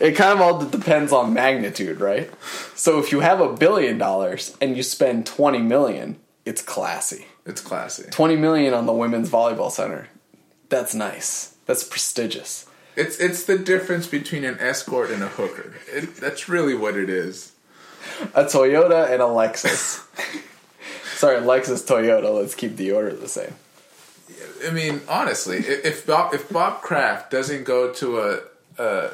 it 0.00 0.12
kind 0.12 0.32
of 0.32 0.40
all 0.40 0.64
depends 0.64 1.12
on 1.12 1.32
magnitude, 1.32 2.00
right? 2.00 2.30
So 2.74 2.98
if 2.98 3.12
you 3.12 3.20
have 3.20 3.40
a 3.40 3.52
billion 3.52 3.98
dollars 3.98 4.56
and 4.60 4.76
you 4.76 4.82
spend 4.82 5.26
twenty 5.26 5.58
million, 5.58 6.18
it's 6.44 6.62
classy. 6.62 7.26
It's 7.44 7.60
classy. 7.60 8.04
Twenty 8.10 8.36
million 8.36 8.74
on 8.74 8.86
the 8.86 8.92
women's 8.92 9.30
volleyball 9.30 9.70
center, 9.70 10.08
that's 10.68 10.94
nice. 10.94 11.56
That's 11.66 11.84
prestigious. 11.84 12.67
It's 12.98 13.18
it's 13.20 13.44
the 13.44 13.56
difference 13.56 14.08
between 14.08 14.44
an 14.44 14.58
escort 14.58 15.10
and 15.10 15.22
a 15.22 15.28
hooker. 15.28 15.74
It, 15.86 16.16
that's 16.16 16.48
really 16.48 16.74
what 16.74 16.96
it 16.96 17.08
is. 17.08 17.52
A 18.34 18.44
Toyota 18.44 19.08
and 19.08 19.22
a 19.22 19.26
Lexus. 19.26 20.04
Sorry, 21.16 21.36
Lexus 21.40 21.86
Toyota. 21.86 22.34
Let's 22.34 22.56
keep 22.56 22.76
the 22.76 22.90
order 22.90 23.12
the 23.14 23.28
same. 23.28 23.54
I 24.66 24.70
mean, 24.70 25.00
honestly, 25.08 25.58
if 25.58 26.06
Bob 26.06 26.34
if 26.34 26.48
Bob 26.48 26.82
Kraft 26.82 27.30
doesn't 27.30 27.62
go 27.62 27.92
to 27.94 28.18
a 28.18 28.40
a, 28.78 29.10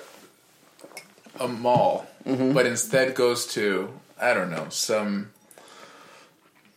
a 1.41 1.49
mall, 1.49 2.07
mm-hmm. 2.27 2.53
but 2.55 2.65
instead 2.65 3.15
goes 3.15 3.47
to 3.49 3.93
I 4.19 4.33
don't 4.33 4.51
know 4.51 4.69
some 4.71 5.31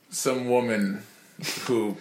some 0.10 0.50
woman 0.50 1.04
who 1.68 1.96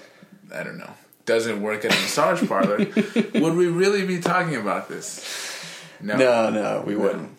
I 0.53 0.64
don't 0.64 0.79
know 0.79 0.95
doesn't 1.27 1.61
work 1.61 1.85
at 1.85 1.93
a 1.93 2.01
massage 2.01 2.47
parlor, 2.49 2.79
would 3.35 3.55
we 3.55 3.67
really 3.67 4.07
be 4.07 4.19
talking 4.21 4.57
about 4.57 4.89
this? 4.89 5.25
No, 6.01 6.17
No, 6.17 6.51
no, 6.51 6.83
we 6.87 6.97
wouldn't. 6.97 7.31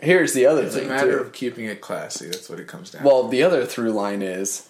Here's 0.00 0.32
the 0.32 0.46
other 0.46 0.64
It's 0.64 0.74
a 0.74 0.80
thing. 0.80 0.88
matter 0.88 1.18
too. 1.18 1.24
of 1.24 1.32
keeping 1.32 1.66
it 1.66 1.80
classy. 1.80 2.26
That's 2.26 2.48
what 2.50 2.58
it 2.58 2.66
comes 2.66 2.90
down. 2.90 3.02
To. 3.02 3.08
Well, 3.08 3.28
the 3.28 3.42
other 3.44 3.64
through 3.64 3.92
line 3.92 4.20
is 4.22 4.68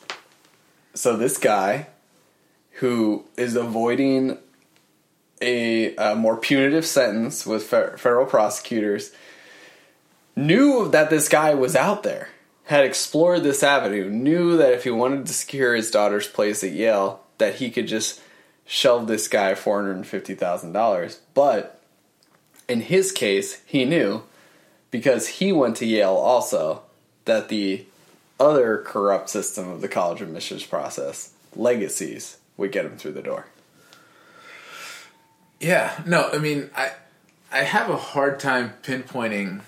so 0.95 1.17
this 1.17 1.39
guy 1.39 1.87
who 2.77 3.25
is 3.39 3.57
avoiding 3.57 4.37
a, 5.41 5.95
a 5.97 6.15
more 6.15 6.37
punitive 6.37 6.85
sentence 6.85 7.47
with 7.47 7.63
fe- 7.65 7.93
federal 7.97 8.27
prosecutors 8.27 9.13
knew 10.37 10.89
that 10.91 11.11
this 11.11 11.29
guy 11.29 11.55
was 11.55 11.75
out 11.77 12.03
there, 12.03 12.29
had 12.65 12.85
explored 12.85 13.43
this 13.43 13.63
avenue, 13.63 14.09
knew 14.11 14.57
that 14.57 14.73
if 14.73 14.85
he 14.85 14.91
wanted 14.91 15.27
to 15.27 15.33
secure 15.33 15.75
his 15.75 15.91
daughter's 15.91 16.29
place 16.29 16.63
at 16.65 16.73
Yale, 16.73 17.21
that 17.39 17.57
he 17.57 17.71
could 17.71 17.87
just 17.87 18.21
shelve 18.73 19.07
this 19.07 19.29
guy 19.29 19.53
$450,000. 19.53 21.19
But 21.35 21.79
in 22.67 22.81
his 22.81 23.13
case, 23.13 23.61
he 23.67 23.85
knew 23.85 24.23
because 24.91 25.29
he 25.29 25.53
went 25.53 25.77
to 25.77 25.85
Yale 25.85 26.15
also 26.15 26.81
that 27.27 27.51
the 27.51 27.85
other 28.41 28.79
corrupt 28.79 29.29
system 29.29 29.69
of 29.69 29.83
the 29.83 29.89
college 29.89 30.23
admissions 30.23 30.65
process, 30.65 31.35
legacies, 31.55 32.39
would 32.57 32.73
get 32.73 32.87
him 32.87 32.97
through 32.97 33.13
the 33.13 33.21
door. 33.21 33.47
Yeah, 35.61 36.03
no, 36.07 36.31
I 36.33 36.39
mean, 36.39 36.71
I 36.75 36.93
I 37.53 37.65
have 37.65 37.91
a 37.91 37.97
hard 37.99 38.41
time 38.41 38.73
pinpointing 38.83 39.61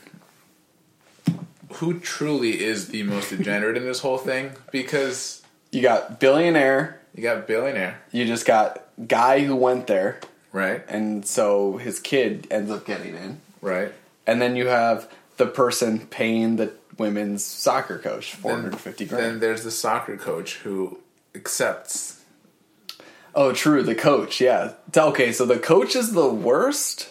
who 1.75 2.01
truly 2.01 2.64
is 2.64 2.88
the 2.88 3.03
most 3.03 3.29
degenerate 3.29 3.77
in 3.77 3.85
this 3.85 4.01
whole 4.01 4.17
thing 4.19 4.53
because 4.73 5.43
You 5.75 5.83
got 5.83 6.21
billionaire, 6.21 7.01
you 7.14 7.22
got 7.22 7.46
billionaire, 7.46 8.00
you 8.12 8.24
just 8.27 8.46
got 8.46 8.83
guy 9.07 9.40
who 9.40 9.57
went 9.57 9.87
there, 9.87 10.20
right? 10.53 10.83
and 10.88 11.27
so 11.27 11.77
his 11.77 12.00
kid 12.00 12.46
ends 12.50 12.70
up 12.70 12.85
getting 12.87 13.14
in. 13.14 13.40
Right. 13.61 13.92
And 14.27 14.40
then 14.42 14.57
you 14.57 14.66
have 14.68 15.11
the 15.37 15.46
person 15.46 16.07
paying 16.07 16.57
the 16.57 16.72
women's 16.98 17.44
soccer 17.44 17.98
coach 17.98 18.35
450 18.35 19.07
grand. 19.07 19.24
Then 19.24 19.40
there's 19.40 19.64
the 19.64 19.70
soccer 19.70 20.16
coach 20.16 20.57
who 20.57 20.98
accepts. 21.35 22.22
oh, 23.35 23.53
true, 23.53 23.83
the 23.83 23.94
coach, 23.94 24.40
yeah. 24.40 24.74
Okay, 24.96 25.33
so 25.33 25.44
the 25.44 25.59
coach 25.59 25.96
is 25.96 26.12
the 26.12 26.29
worst? 26.29 27.11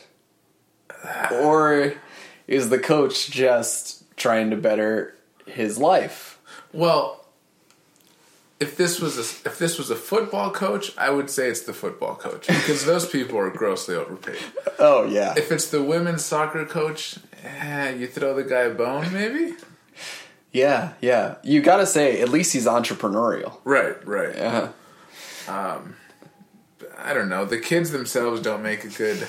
Ah. 1.03 1.33
Or 1.33 1.93
is 2.47 2.69
the 2.69 2.79
coach 2.79 3.29
just 3.29 4.03
trying 4.15 4.49
to 4.51 4.55
better 4.55 5.15
his 5.45 5.77
life? 5.77 6.39
Well, 6.71 7.22
if 8.63 8.77
this 8.77 9.01
was 9.01 9.17
a 9.17 9.49
if 9.49 9.59
this 9.59 9.77
was 9.77 9.89
a 9.89 9.95
football 9.95 10.49
coach, 10.49 10.97
I 10.97 11.09
would 11.09 11.29
say 11.29 11.49
it's 11.49 11.63
the 11.63 11.73
football 11.73 12.15
coach 12.15 12.47
because 12.47 12.85
those 12.85 13.05
people 13.05 13.37
are 13.37 13.49
grossly 13.49 13.93
overpaid. 13.95 14.39
Oh, 14.79 15.05
yeah. 15.05 15.33
If 15.35 15.51
it's 15.51 15.67
the 15.69 15.83
women's 15.83 16.23
soccer 16.23 16.65
coach, 16.65 17.17
eh, 17.43 17.91
you 17.95 18.07
throw 18.07 18.33
the 18.33 18.43
guy 18.43 18.61
a 18.61 18.73
bone, 18.73 19.11
maybe. 19.11 19.55
Yeah, 20.53 20.93
yeah. 21.01 21.35
You 21.43 21.61
gotta 21.61 21.85
say, 21.85 22.21
at 22.21 22.29
least 22.29 22.53
he's 22.53 22.65
entrepreneurial. 22.65 23.57
Right, 23.65 23.97
right. 24.07 24.33
Yeah. 24.35 24.69
Um, 25.49 25.97
I 26.97 27.13
don't 27.13 27.27
know. 27.27 27.43
The 27.43 27.59
kids 27.59 27.91
themselves 27.91 28.41
don't 28.41 28.63
make 28.63 28.85
a 28.85 28.89
good. 28.89 29.27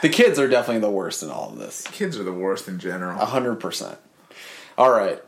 The 0.00 0.08
kids 0.08 0.38
are 0.38 0.46
definitely 0.46 0.80
the 0.80 0.90
worst 0.90 1.24
in 1.24 1.30
all 1.30 1.50
of 1.50 1.58
this. 1.58 1.88
Kids 1.88 2.16
are 2.16 2.22
the 2.22 2.32
worst 2.32 2.68
in 2.68 2.78
general. 2.78 3.20
A 3.20 3.24
hundred 3.24 3.56
percent. 3.56 3.98
All 4.78 4.92
right, 4.92 5.20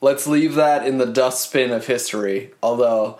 let's 0.00 0.26
leave 0.26 0.54
that 0.54 0.86
in 0.86 0.98
the 0.98 1.06
dustbin 1.06 1.70
of 1.70 1.86
history. 1.86 2.52
Although, 2.62 3.18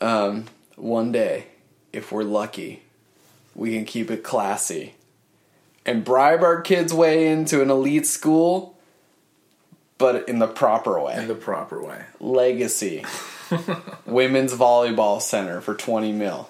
um, 0.00 0.46
one 0.76 1.12
day, 1.12 1.46
if 1.92 2.12
we're 2.12 2.22
lucky, 2.22 2.82
we 3.54 3.72
can 3.72 3.84
keep 3.84 4.10
it 4.10 4.22
classy 4.22 4.94
and 5.84 6.04
bribe 6.04 6.42
our 6.42 6.60
kids' 6.60 6.92
way 6.92 7.28
into 7.28 7.62
an 7.62 7.70
elite 7.70 8.06
school, 8.06 8.78
but 9.98 10.28
in 10.28 10.38
the 10.38 10.46
proper 10.46 11.00
way. 11.00 11.14
in 11.16 11.28
the 11.28 11.34
proper 11.34 11.82
way. 11.82 12.04
Legacy 12.20 13.04
Women's 14.06 14.52
Volleyball 14.52 15.20
Center 15.20 15.60
for 15.60 15.74
twenty 15.74 16.12
mil. 16.12 16.48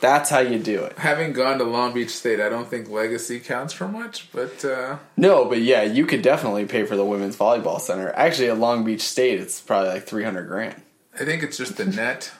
That's 0.00 0.28
how 0.28 0.40
you 0.40 0.58
do 0.58 0.82
it. 0.84 0.98
Having 0.98 1.32
gone 1.32 1.58
to 1.58 1.64
Long 1.64 1.94
Beach 1.94 2.10
State, 2.10 2.40
I 2.40 2.48
don't 2.48 2.68
think 2.68 2.90
legacy 2.90 3.40
counts 3.40 3.72
for 3.72 3.88
much, 3.88 4.30
but 4.32 4.64
uh, 4.64 4.98
No, 5.16 5.46
but 5.46 5.62
yeah, 5.62 5.82
you 5.82 6.04
could 6.04 6.20
definitely 6.20 6.66
pay 6.66 6.84
for 6.84 6.94
the 6.96 7.04
women's 7.04 7.36
volleyball 7.36 7.80
center. 7.80 8.12
Actually, 8.14 8.50
at 8.50 8.58
Long 8.58 8.84
Beach 8.84 9.00
State, 9.02 9.40
it's 9.40 9.60
probably 9.60 9.90
like 9.90 10.04
three 10.06 10.24
hundred 10.24 10.48
grand. 10.48 10.80
I 11.18 11.24
think 11.24 11.42
it's 11.42 11.56
just 11.56 11.78
a 11.80 11.86
net. 11.86 12.32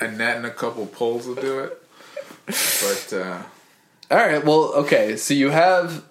a 0.00 0.10
net 0.10 0.36
and 0.36 0.44
a 0.46 0.50
couple 0.50 0.84
poles 0.86 1.26
will 1.26 1.36
do 1.36 1.60
it. 1.60 1.82
But 2.46 3.12
uh, 3.16 3.42
All 4.10 4.18
right. 4.18 4.44
Well, 4.44 4.72
okay. 4.74 5.16
So 5.16 5.32
you 5.34 5.50
have 5.50 6.04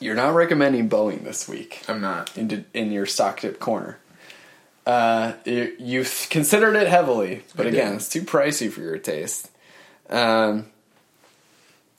you're 0.00 0.14
not 0.14 0.34
recommending 0.34 0.88
Boeing 0.88 1.24
this 1.24 1.48
week 1.48 1.82
I'm 1.88 2.00
not. 2.00 2.36
in 2.36 2.66
in 2.74 2.92
your 2.92 3.06
stock 3.06 3.40
tip 3.40 3.58
corner. 3.58 3.98
Uh, 4.86 5.32
you, 5.44 5.74
you've 5.78 6.26
considered 6.30 6.74
it 6.76 6.86
heavily, 6.88 7.42
but 7.56 7.66
I 7.66 7.70
again, 7.70 7.88
did. 7.92 7.96
it's 7.96 8.08
too 8.08 8.22
pricey 8.22 8.70
for 8.70 8.80
your 8.80 8.96
taste. 8.98 9.50
Um, 10.10 10.66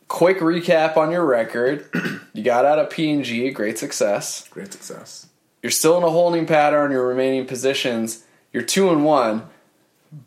quick 0.07 0.39
recap 0.39 0.97
on 0.97 1.11
your 1.11 1.25
record: 1.25 1.89
you 2.33 2.43
got 2.43 2.65
out 2.65 2.79
of 2.79 2.89
P 2.89 3.11
and 3.11 3.23
G, 3.23 3.49
great 3.51 3.77
success. 3.77 4.47
Great 4.49 4.73
success. 4.73 5.27
You're 5.61 5.71
still 5.71 5.97
in 5.97 6.03
a 6.03 6.09
holding 6.09 6.45
pattern 6.45 6.85
on 6.85 6.91
your 6.91 7.07
remaining 7.07 7.45
positions. 7.45 8.23
You're 8.53 8.63
two 8.63 8.89
and 8.89 9.03
one, 9.03 9.47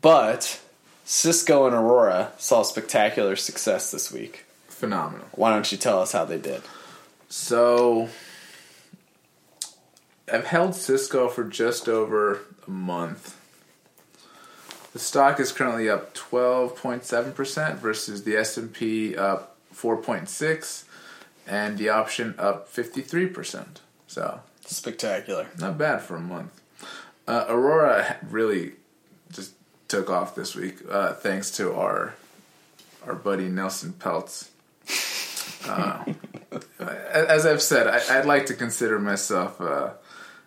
but 0.01 0.61
Cisco 1.05 1.65
and 1.65 1.75
Aurora 1.75 2.31
saw 2.37 2.61
spectacular 2.61 3.35
success 3.35 3.91
this 3.91 4.11
week. 4.11 4.45
Phenomenal. 4.67 5.27
Why 5.33 5.51
don't 5.51 5.71
you 5.71 5.77
tell 5.77 5.99
us 5.99 6.11
how 6.11 6.25
they 6.25 6.37
did? 6.37 6.61
So 7.29 8.09
I've 10.31 10.45
held 10.45 10.75
Cisco 10.75 11.27
for 11.27 11.43
just 11.43 11.89
over 11.89 12.41
a 12.67 12.69
month. 12.69 13.39
The 14.93 14.99
stock 14.99 15.39
is 15.39 15.51
currently 15.51 15.89
up 15.89 16.13
12.7% 16.13 17.75
versus 17.77 18.23
the 18.23 18.37
S&P 18.37 19.15
up 19.15 19.57
4.6 19.73 20.83
and 21.47 21.77
the 21.79 21.89
option 21.89 22.35
up 22.37 22.71
53%. 22.71 23.65
So, 24.07 24.41
Spectacular. 24.65 25.47
not 25.59 25.79
bad 25.79 26.01
for 26.03 26.15
a 26.15 26.19
month. 26.21 26.61
Uh, 27.27 27.45
Aurora 27.49 28.17
really 28.29 28.73
just 29.31 29.53
took 29.87 30.11
off 30.11 30.35
this 30.35 30.55
week 30.55 30.77
uh, 30.89 31.13
thanks 31.13 31.49
to 31.51 31.73
our 31.73 32.13
our 33.05 33.15
buddy 33.15 33.49
Nelson 33.49 33.93
Peltz. 33.93 34.49
Uh, 35.67 36.05
as 36.79 37.45
I've 37.45 37.61
said, 37.61 37.87
I, 37.87 38.19
I'd 38.19 38.25
like 38.25 38.45
to 38.45 38.53
consider 38.53 38.99
myself 38.99 39.59
uh, 39.59 39.91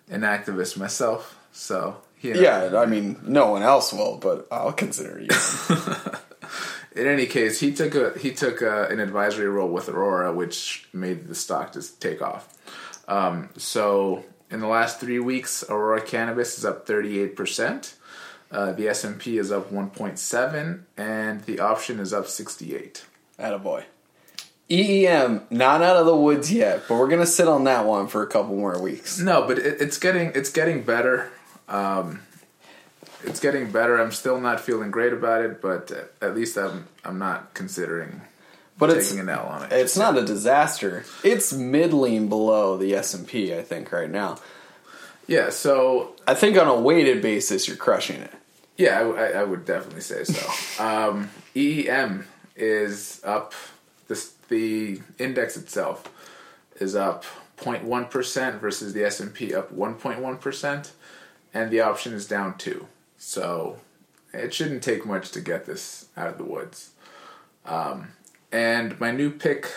an 0.08 0.22
activist 0.22 0.78
myself. 0.78 1.38
So 1.52 1.98
he 2.16 2.32
Yeah, 2.32 2.72
I 2.76 2.86
mean, 2.86 3.20
no 3.24 3.50
one 3.50 3.62
else 3.62 3.92
will, 3.92 4.18
but 4.18 4.46
I'll 4.50 4.72
consider 4.72 5.20
you. 5.20 5.28
in 6.96 7.06
any 7.06 7.26
case, 7.26 7.60
he 7.60 7.72
took 7.72 7.94
a 7.94 8.18
he 8.18 8.32
took 8.32 8.62
a, 8.62 8.86
an 8.88 9.00
advisory 9.00 9.48
role 9.48 9.68
with 9.68 9.88
Aurora, 9.88 10.32
which 10.32 10.88
made 10.92 11.28
the 11.28 11.34
stock 11.34 11.72
just 11.72 12.00
take 12.00 12.22
off. 12.22 12.52
Um, 13.08 13.50
so 13.56 14.24
in 14.50 14.60
the 14.60 14.66
last 14.66 14.98
three 14.98 15.18
weeks, 15.18 15.64
Aurora 15.68 16.00
Cannabis 16.00 16.58
is 16.58 16.64
up 16.64 16.86
thirty 16.86 17.20
eight 17.20 17.36
percent. 17.36 17.94
Uh, 18.50 18.72
the 18.72 18.88
S 18.88 19.04
and 19.04 19.18
P 19.18 19.38
is 19.38 19.52
up 19.52 19.70
one 19.70 19.90
point 19.90 20.18
seven, 20.18 20.86
and 20.96 21.42
the 21.44 21.60
option 21.60 22.00
is 22.00 22.12
up 22.12 22.26
sixty 22.26 22.74
eight. 22.74 23.04
Attaboy. 23.38 23.84
EEM, 24.68 25.42
not 25.48 25.80
out 25.80 25.96
of 25.96 26.06
the 26.06 26.16
woods 26.16 26.52
yet, 26.52 26.82
but 26.88 26.96
we're 26.96 27.08
gonna 27.08 27.26
sit 27.26 27.46
on 27.46 27.64
that 27.64 27.84
one 27.84 28.08
for 28.08 28.22
a 28.22 28.26
couple 28.26 28.56
more 28.56 28.80
weeks. 28.80 29.20
No, 29.20 29.46
but 29.46 29.58
it, 29.58 29.80
it's 29.80 29.98
getting 29.98 30.32
it's 30.34 30.50
getting 30.50 30.82
better. 30.82 31.30
Um, 31.68 32.20
it's 33.24 33.40
getting 33.40 33.70
better. 33.72 33.98
I'm 34.00 34.12
still 34.12 34.40
not 34.40 34.60
feeling 34.60 34.90
great 34.90 35.12
about 35.12 35.42
it, 35.44 35.60
but 35.60 35.90
at 36.20 36.34
least 36.34 36.56
I'm 36.56 36.86
I'm 37.04 37.18
not 37.18 37.54
considering 37.54 38.20
But 38.78 38.86
taking 38.88 39.00
it's 39.00 39.12
an 39.12 39.28
L 39.28 39.46
on 39.46 39.62
it. 39.64 39.72
it's 39.72 39.96
not 39.96 40.16
a 40.18 40.24
disaster. 40.24 41.04
It's 41.24 41.52
middling 41.52 42.28
below 42.28 42.76
the 42.76 42.94
S 42.94 43.14
and 43.14 43.26
P, 43.26 43.54
I 43.54 43.62
think, 43.62 43.90
right 43.92 44.10
now. 44.10 44.36
yeah. 45.26 45.50
So 45.50 46.14
I 46.26 46.34
think 46.34 46.56
on 46.58 46.68
a 46.68 46.78
weighted 46.80 47.22
basis, 47.22 47.66
you're 47.66 47.76
crushing 47.76 48.20
it. 48.20 48.32
Yeah, 48.76 49.00
I, 49.00 49.40
I- 49.40 49.44
would 49.44 49.64
definitely 49.64 50.02
say 50.02 50.24
so. 50.24 50.84
um, 50.84 51.30
EEM 51.54 52.26
is 52.54 53.20
up. 53.24 53.54
This 54.08 54.34
the 54.48 55.00
index 55.18 55.56
itself 55.56 56.04
is 56.78 56.94
up 56.94 57.24
0.1 57.58 58.10
percent 58.10 58.60
versus 58.60 58.92
the 58.92 59.04
S 59.04 59.18
and 59.18 59.32
P 59.34 59.52
up 59.54 59.74
1.1 59.74 60.38
percent, 60.40 60.92
and 61.56 61.70
the 61.70 61.80
option 61.80 62.12
is 62.12 62.28
down 62.28 62.58
two. 62.58 62.86
So 63.16 63.78
it 64.34 64.52
shouldn't 64.52 64.82
take 64.82 65.06
much 65.06 65.30
to 65.30 65.40
get 65.40 65.64
this 65.64 66.08
out 66.14 66.28
of 66.28 66.36
the 66.36 66.44
woods. 66.44 66.90
Um, 67.64 68.08
and 68.52 69.00
my 69.00 69.10
new 69.10 69.30
pick 69.30 69.72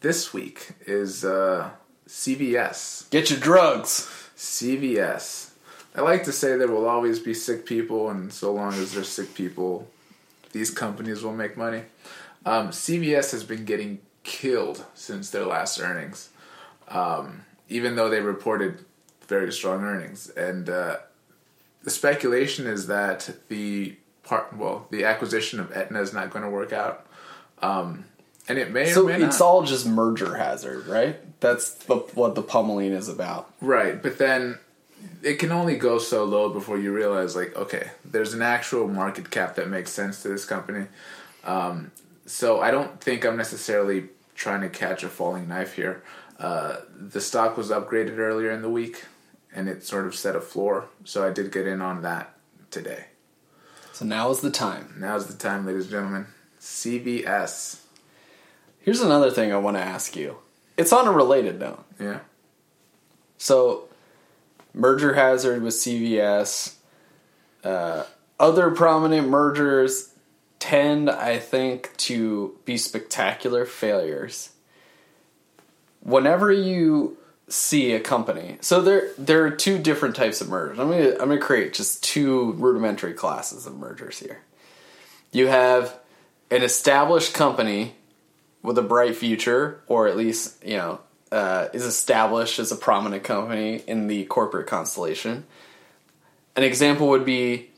this 0.00 0.34
week 0.34 0.72
is 0.86 1.24
uh, 1.24 1.70
CVS. 2.06 3.08
Get 3.08 3.30
your 3.30 3.40
drugs. 3.40 4.12
CVS. 4.36 5.52
I 5.94 6.02
like 6.02 6.24
to 6.24 6.32
say 6.32 6.56
there 6.56 6.68
will 6.68 6.86
always 6.86 7.18
be 7.18 7.32
sick 7.32 7.64
people, 7.64 8.10
and 8.10 8.30
so 8.30 8.52
long 8.52 8.74
as 8.74 8.92
there's 8.92 9.08
sick 9.08 9.32
people, 9.34 9.88
these 10.52 10.70
companies 10.70 11.22
will 11.22 11.32
make 11.32 11.56
money. 11.56 11.84
Um, 12.44 12.68
CVS 12.68 13.32
has 13.32 13.44
been 13.44 13.64
getting 13.64 14.00
killed 14.22 14.84
since 14.92 15.30
their 15.30 15.46
last 15.46 15.80
earnings, 15.80 16.28
um, 16.88 17.46
even 17.70 17.96
though 17.96 18.10
they 18.10 18.20
reported 18.20 18.84
very 19.26 19.50
strong 19.50 19.82
earnings. 19.82 20.28
And 20.28 20.68
uh, 20.68 20.98
the 21.86 21.90
speculation 21.92 22.66
is 22.66 22.88
that 22.88 23.30
the 23.48 23.94
part, 24.24 24.52
well, 24.56 24.88
the 24.90 25.04
acquisition 25.04 25.60
of 25.60 25.70
Aetna 25.70 26.00
is 26.00 26.12
not 26.12 26.30
going 26.30 26.42
to 26.44 26.50
work 26.50 26.72
out, 26.72 27.06
um, 27.62 28.04
and 28.48 28.58
it 28.58 28.72
may 28.72 28.86
So 28.90 29.04
or 29.04 29.06
may 29.12 29.18
not. 29.18 29.28
it's 29.28 29.40
all 29.40 29.62
just 29.62 29.86
merger 29.86 30.34
hazard, 30.34 30.88
right? 30.88 31.16
That's 31.38 31.70
the, 31.70 31.94
what 32.14 32.34
the 32.34 32.42
pummeling 32.42 32.90
is 32.92 33.08
about. 33.08 33.52
Right, 33.60 34.02
but 34.02 34.18
then 34.18 34.58
it 35.22 35.34
can 35.38 35.52
only 35.52 35.76
go 35.76 35.98
so 35.98 36.24
low 36.24 36.48
before 36.48 36.76
you 36.76 36.92
realize, 36.92 37.36
like, 37.36 37.54
okay, 37.54 37.90
there's 38.04 38.32
an 38.34 38.42
actual 38.42 38.88
market 38.88 39.30
cap 39.30 39.54
that 39.54 39.68
makes 39.68 39.92
sense 39.92 40.22
to 40.22 40.28
this 40.28 40.44
company. 40.44 40.86
Um, 41.44 41.92
so 42.26 42.60
I 42.60 42.72
don't 42.72 43.00
think 43.00 43.24
I'm 43.24 43.36
necessarily 43.36 44.08
trying 44.34 44.62
to 44.62 44.68
catch 44.68 45.04
a 45.04 45.08
falling 45.08 45.46
knife 45.46 45.74
here. 45.74 46.02
Uh, 46.40 46.78
the 46.98 47.20
stock 47.20 47.56
was 47.56 47.70
upgraded 47.70 48.18
earlier 48.18 48.50
in 48.50 48.60
the 48.62 48.68
week, 48.68 49.04
and 49.56 49.68
it 49.70 49.82
sort 49.82 50.06
of 50.06 50.14
set 50.14 50.36
a 50.36 50.40
floor. 50.40 50.88
So 51.04 51.26
I 51.26 51.32
did 51.32 51.50
get 51.50 51.66
in 51.66 51.80
on 51.80 52.02
that 52.02 52.36
today. 52.70 53.06
So 53.94 54.04
now 54.04 54.30
is 54.30 54.42
the 54.42 54.50
time. 54.50 54.94
Now 54.98 55.16
is 55.16 55.26
the 55.26 55.34
time, 55.34 55.66
ladies 55.66 55.84
and 55.84 55.90
gentlemen. 55.90 56.26
CVS. 56.60 57.80
Here's 58.78 59.00
another 59.00 59.30
thing 59.30 59.52
I 59.52 59.56
want 59.56 59.78
to 59.78 59.82
ask 59.82 60.14
you. 60.14 60.36
It's 60.76 60.92
on 60.92 61.08
a 61.08 61.12
related 61.12 61.58
note. 61.58 61.82
Yeah. 61.98 62.20
So, 63.38 63.88
merger 64.74 65.14
hazard 65.14 65.62
with 65.62 65.72
CVS. 65.72 66.74
Uh, 67.64 68.04
other 68.38 68.70
prominent 68.70 69.28
mergers 69.28 70.12
tend, 70.58 71.08
I 71.08 71.38
think, 71.38 71.96
to 71.98 72.58
be 72.66 72.76
spectacular 72.76 73.64
failures. 73.64 74.50
Whenever 76.00 76.52
you 76.52 77.16
see 77.48 77.92
a 77.92 78.00
company, 78.00 78.58
so 78.60 78.82
there 78.82 79.10
there 79.18 79.44
are 79.44 79.50
two 79.50 79.78
different 79.78 80.16
types 80.16 80.40
of 80.40 80.48
mergers. 80.48 80.78
I'm 80.78 80.90
gonna 80.90 81.12
I'm 81.12 81.28
gonna 81.28 81.38
create 81.38 81.74
just 81.74 82.02
two 82.02 82.52
rudimentary 82.52 83.14
classes 83.14 83.66
of 83.66 83.76
mergers 83.76 84.18
here. 84.18 84.40
You 85.32 85.46
have 85.48 85.98
an 86.50 86.62
established 86.62 87.34
company 87.34 87.94
with 88.62 88.78
a 88.78 88.82
bright 88.82 89.16
future, 89.16 89.80
or 89.86 90.08
at 90.08 90.16
least 90.16 90.64
you 90.64 90.76
know 90.76 91.00
uh, 91.32 91.68
is 91.72 91.84
established 91.84 92.58
as 92.58 92.72
a 92.72 92.76
prominent 92.76 93.24
company 93.24 93.82
in 93.86 94.08
the 94.08 94.24
corporate 94.24 94.66
constellation. 94.66 95.44
An 96.54 96.62
example 96.62 97.08
would 97.08 97.24
be 97.24 97.70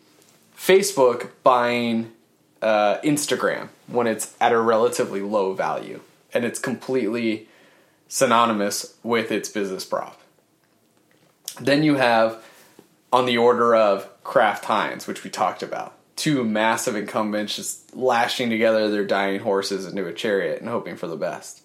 Facebook 0.57 1.31
buying 1.43 2.13
uh, 2.63 2.99
Instagram 3.01 3.69
when 3.87 4.07
it's 4.07 4.35
at 4.41 4.53
a 4.53 4.61
relatively 4.61 5.21
low 5.21 5.55
value 5.55 6.01
and 6.33 6.45
it's 6.45 6.59
completely 6.59 7.48
synonymous 8.09 8.97
with 9.03 9.31
its 9.31 9.49
business 9.49 9.85
prop. 9.85 10.21
Then 11.61 11.83
you 11.83 11.97
have 11.97 12.43
on 13.13 13.27
the 13.27 13.39
order 13.39 13.75
of 13.75 14.09
Kraft 14.25 14.65
Heinz, 14.65 15.07
which 15.07 15.25
we 15.25 15.31
talked 15.31 15.63
about. 15.63 15.95
Two 16.17 16.43
massive 16.45 16.97
incumbents 16.97 17.57
just 17.57 17.95
lashing 17.95 18.51
together 18.51 18.91
their 18.91 19.05
dying 19.05 19.41
horses 19.41 19.87
into 19.87 20.07
a 20.07 20.13
chariot 20.13 20.61
and 20.61 20.69
hoping 20.69 20.97
for 20.97 21.07
the 21.07 21.17
best. 21.17 21.63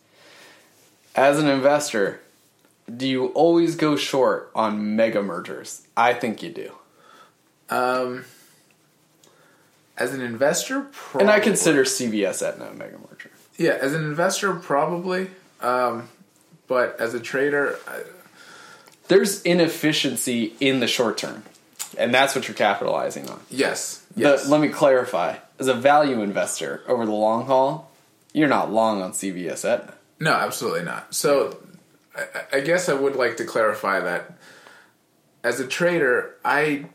As 1.16 1.40
an 1.40 1.48
investor, 1.48 2.22
do 2.96 3.08
you 3.08 3.28
always 3.28 3.76
go 3.76 3.96
short 3.96 4.52
on 4.54 4.96
mega 4.96 5.22
mergers? 5.22 5.86
I 5.96 6.14
think 6.14 6.44
you 6.44 6.52
do. 6.52 6.72
Um, 7.70 8.26
as 9.98 10.14
an 10.14 10.22
investor, 10.22 10.82
probably. 10.92 11.22
And 11.22 11.32
I 11.32 11.40
consider 11.40 11.84
CVS 11.84 12.46
Aetna 12.46 12.66
a 12.66 12.74
mega 12.74 12.98
merger. 12.98 13.32
Yeah, 13.58 13.78
as 13.80 13.94
an 13.94 14.04
investor, 14.04 14.54
probably. 14.54 15.30
Um, 15.62 16.10
but 16.74 17.00
as 17.00 17.14
a 17.14 17.20
trader, 17.20 17.78
I, 17.88 18.02
There's 19.08 19.42
inefficiency 19.44 20.54
in 20.60 20.80
the 20.80 20.88
short 20.88 21.18
term, 21.18 21.44
and 21.98 22.14
that's 22.14 22.36
what 22.36 22.48
you're 22.48 22.56
capitalizing 22.56 23.30
on. 23.30 23.40
yes, 23.50 24.04
But 24.16 24.22
yes. 24.22 24.48
let 24.50 24.60
me 24.62 24.70
clarify. 24.70 25.38
As 25.60 25.68
a 25.68 25.74
value 25.74 26.22
investor 26.22 26.82
over 26.88 27.06
the 27.06 27.12
long 27.12 27.46
haul, 27.46 27.92
you're 28.34 28.48
not 28.48 28.72
long 28.72 29.02
on 29.02 29.12
CVS 29.12 29.64
Aetna. 29.66 29.94
No, 30.20 30.32
absolutely 30.34 30.84
not. 30.84 31.14
So, 31.14 31.58
I, 32.16 32.58
I 32.58 32.60
guess 32.62 32.90
I 32.90 32.94
would 32.94 33.16
like 33.16 33.38
to 33.38 33.46
clarify 33.46 34.00
that 34.00 34.34
as 35.44 35.60
a 35.60 35.68
trader, 35.68 36.36
I 36.44 36.86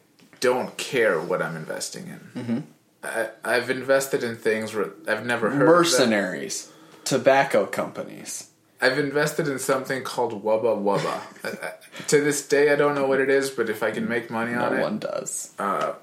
don't 0.41 0.77
care 0.77 1.21
what 1.21 1.43
I'm 1.43 1.57
investing 1.57 2.07
in. 2.09 2.43
Mm-hmm. 2.43 2.59
I, 3.05 3.29
I've 3.45 3.71
invested 3.71 4.25
in 4.25 4.37
things 4.37 4.75
where 4.75 4.91
I've 5.07 5.25
never 5.27 5.51
heard 5.51 5.63
of. 5.63 5.69
Mercenaries, 5.69 6.73
tobacco 7.05 7.67
companies. 7.67 8.49
I've 8.81 8.99
invested 8.99 9.49
in 9.49 9.59
something 9.59 10.03
called 10.05 10.43
Wubba 10.45 10.77
Wubba. 10.81 11.21
I- 11.45 11.67
I- 11.67 11.75
to 12.09 12.21
this 12.23 12.47
day, 12.47 12.73
I 12.73 12.77
don't 12.77 12.95
know 12.95 13.07
what 13.07 13.21
it 13.21 13.29
is, 13.29 13.51
but 13.51 13.69
if 13.69 13.83
I 13.83 13.91
can 13.91 14.09
make 14.09 14.31
money 14.31 14.53
No 14.53 14.65
on 14.67 14.79
it, 14.79 14.83
one 14.83 14.99
does. 14.99 15.51
Uh, 15.59 15.95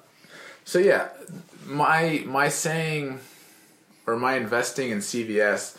so 0.66 0.80
yeah, 0.80 1.08
my 1.66 2.24
my 2.26 2.50
saying 2.50 3.20
or 4.06 4.18
my 4.18 4.36
investing 4.36 4.90
in 4.92 5.00
CVS 5.00 5.76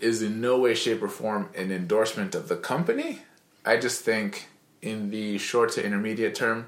is 0.00 0.20
in 0.22 0.40
no 0.40 0.58
way, 0.58 0.74
shape, 0.74 1.02
or 1.02 1.08
form 1.08 1.48
an 1.54 1.72
endorsement 1.72 2.34
of 2.34 2.48
the 2.48 2.56
company. 2.56 3.22
I 3.64 3.78
just 3.78 4.02
think 4.02 4.48
in 4.82 5.10
the 5.10 5.38
short 5.38 5.72
to 5.72 5.84
intermediate 5.84 6.34
term, 6.34 6.66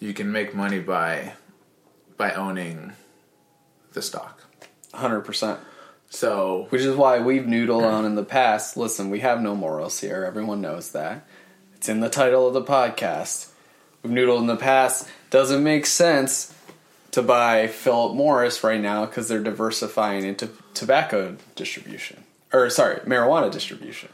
you 0.00 0.14
can 0.14 0.32
make 0.32 0.54
money 0.54 0.78
by 0.78 1.34
by 2.16 2.32
owning 2.32 2.94
the 3.92 4.00
stock. 4.02 4.42
100%. 4.94 5.58
So 6.10 6.66
Which 6.70 6.82
is 6.82 6.96
why 6.96 7.18
we've 7.20 7.42
noodled 7.44 7.84
on 7.84 8.04
in 8.04 8.14
the 8.14 8.24
past. 8.24 8.76
Listen, 8.76 9.10
we 9.10 9.20
have 9.20 9.40
no 9.42 9.54
morals 9.54 10.00
here. 10.00 10.24
Everyone 10.24 10.60
knows 10.60 10.92
that. 10.92 11.26
It's 11.76 11.88
in 11.88 12.00
the 12.00 12.08
title 12.08 12.46
of 12.46 12.54
the 12.54 12.62
podcast. 12.62 13.50
We've 14.02 14.12
noodled 14.12 14.40
in 14.40 14.46
the 14.46 14.56
past. 14.56 15.08
Doesn't 15.30 15.62
make 15.62 15.86
sense 15.86 16.54
to 17.10 17.22
buy 17.22 17.66
Philip 17.66 18.14
Morris 18.16 18.64
right 18.64 18.80
now 18.80 19.06
because 19.06 19.28
they're 19.28 19.42
diversifying 19.42 20.24
into 20.24 20.50
tobacco 20.74 21.36
distribution. 21.56 22.24
Or, 22.52 22.70
sorry, 22.70 22.96
marijuana 23.00 23.50
distribution, 23.52 24.08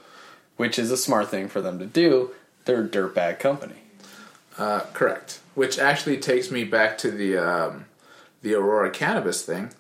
which 0.57 0.79
is 0.79 0.91
a 0.91 0.97
smart 0.97 1.29
thing 1.29 1.49
for 1.49 1.61
them 1.61 1.79
to 1.79 1.87
do. 1.87 2.31
They're 2.65 2.85
a 2.85 2.89
dirtbag 2.89 3.39
company. 3.39 3.77
uh, 4.59 4.81
correct, 4.93 5.41
which 5.55 5.79
actually 5.79 6.17
takes 6.19 6.51
me 6.51 6.65
back 6.65 6.99
to 6.99 7.11
the 7.11 7.37
um, 7.37 7.85
the 8.43 8.55
Aurora 8.55 8.91
cannabis 8.91 9.43
thing. 9.43 9.71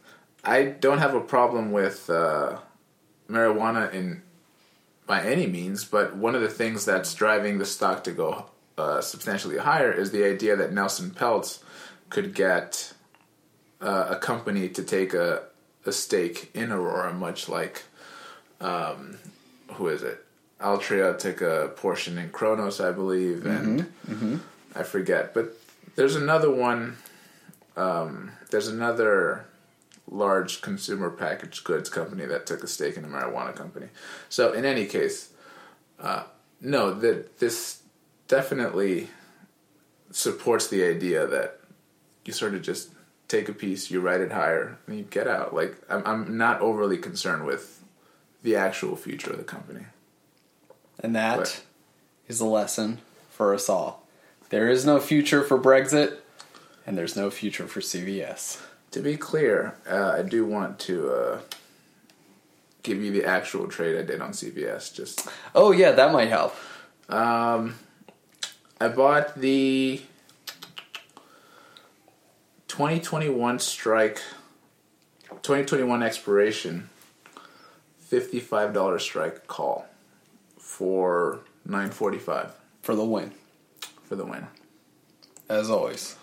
I 0.44 0.64
don't 0.64 0.98
have 0.98 1.14
a 1.14 1.20
problem 1.20 1.72
with 1.72 2.10
uh, 2.10 2.58
marijuana 3.28 3.92
in 3.92 4.22
by 5.06 5.22
any 5.22 5.46
means, 5.46 5.84
but 5.84 6.16
one 6.16 6.34
of 6.34 6.40
the 6.40 6.48
things 6.48 6.84
that's 6.84 7.12
driving 7.14 7.58
the 7.58 7.66
stock 7.66 8.04
to 8.04 8.10
go 8.12 8.46
uh, 8.78 9.00
substantially 9.00 9.58
higher 9.58 9.92
is 9.92 10.10
the 10.12 10.24
idea 10.24 10.56
that 10.56 10.72
Nelson 10.72 11.10
Peltz 11.10 11.62
could 12.08 12.34
get 12.34 12.94
uh, 13.82 14.06
a 14.10 14.16
company 14.16 14.68
to 14.70 14.82
take 14.82 15.12
a, 15.12 15.42
a 15.84 15.92
stake 15.92 16.50
in 16.54 16.72
Aurora, 16.72 17.12
much 17.12 17.48
like 17.50 17.82
um, 18.60 19.18
who 19.74 19.88
is 19.88 20.02
it? 20.02 20.24
Altria 20.60 21.18
took 21.18 21.42
a 21.42 21.72
portion 21.76 22.16
in 22.16 22.30
Cronos, 22.30 22.80
I 22.80 22.92
believe, 22.92 23.44
and 23.44 23.86
I 24.74 24.82
forget. 24.84 25.34
But 25.34 25.54
there's 25.96 26.16
another 26.16 26.50
one. 26.50 26.96
Um, 27.76 28.32
there's 28.50 28.68
another 28.68 29.44
large 30.10 30.60
consumer 30.60 31.10
packaged 31.10 31.64
goods 31.64 31.88
company 31.88 32.26
that 32.26 32.46
took 32.46 32.62
a 32.62 32.66
stake 32.66 32.96
in 32.96 33.04
a 33.04 33.08
marijuana 33.08 33.54
company. 33.54 33.88
So 34.28 34.52
in 34.52 34.64
any 34.64 34.86
case, 34.86 35.30
uh, 35.98 36.24
no, 36.60 36.92
that 36.94 37.38
this 37.38 37.82
definitely 38.28 39.08
supports 40.10 40.68
the 40.68 40.84
idea 40.84 41.26
that 41.26 41.60
you 42.24 42.32
sort 42.32 42.54
of 42.54 42.62
just 42.62 42.90
take 43.28 43.48
a 43.48 43.52
piece, 43.52 43.90
you 43.90 44.00
write 44.00 44.20
it 44.20 44.32
higher, 44.32 44.78
and 44.86 44.96
you 44.98 45.04
get 45.04 45.26
out. 45.26 45.54
Like 45.54 45.76
I'm, 45.88 46.02
I'm 46.06 46.36
not 46.36 46.60
overly 46.60 46.98
concerned 46.98 47.44
with 47.46 47.82
the 48.42 48.56
actual 48.56 48.96
future 48.96 49.30
of 49.30 49.38
the 49.38 49.44
company. 49.44 49.86
And 51.00 51.16
that 51.16 51.62
is 52.28 52.40
What? 52.40 52.46
a 52.46 52.50
lesson 52.50 52.98
for 53.30 53.54
us 53.54 53.68
all. 53.68 54.06
There 54.50 54.68
is 54.68 54.84
no 54.86 55.00
future 55.00 55.42
for 55.42 55.58
Brexit, 55.58 56.18
and 56.86 56.96
there's 56.96 57.16
no 57.16 57.30
future 57.30 57.66
for 57.66 57.80
CVS. 57.80 58.60
To 58.94 59.00
be 59.00 59.16
clear, 59.16 59.74
uh, 59.90 60.14
I 60.18 60.22
do 60.22 60.46
want 60.46 60.78
to 60.86 61.10
uh, 61.10 61.40
give 62.84 63.02
you 63.02 63.10
the 63.10 63.24
actual 63.24 63.66
trade 63.66 63.98
I 63.98 64.02
did 64.02 64.20
on 64.20 64.30
CVS. 64.30 64.94
Just 64.94 65.28
Oh, 65.52 65.72
yeah, 65.72 65.90
that 65.90 66.12
might 66.12 66.28
help. 66.28 66.54
um, 67.08 67.74
I 68.80 68.86
bought 68.86 69.34
the 69.34 70.00
2021 72.68 73.58
strike, 73.58 74.20
2021 75.42 76.04
expiration, 76.04 76.88
$55 78.08 79.00
strike 79.00 79.48
call 79.48 79.86
for 80.56 81.40
945 81.64 82.52
For 82.82 82.94
the 82.94 83.04
win. 83.04 83.32
for 84.04 84.14
the 84.14 84.24
win. 84.24 84.46
As 85.48 85.68
always, 85.68 86.14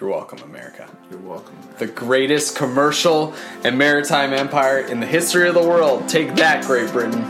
you're 0.00 0.10
welcome, 0.10 0.38
America. 0.42 0.88
You're 1.10 1.20
welcome. 1.20 1.56
The 1.78 1.86
greatest 1.86 2.56
commercial 2.56 3.34
and 3.64 3.78
maritime 3.78 4.32
empire 4.32 4.80
in 4.80 5.00
the 5.00 5.06
history 5.06 5.48
of 5.48 5.54
the 5.54 5.62
world. 5.62 6.08
Take 6.08 6.34
that, 6.36 6.64
Great 6.64 6.90
Britain. 6.92 7.22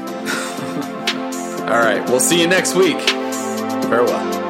All 1.66 1.81
right, 1.81 2.02
we'll 2.09 2.20
see 2.20 2.40
you 2.40 2.48
next 2.48 2.74
week. 2.74 3.00
Farewell. 3.00 4.46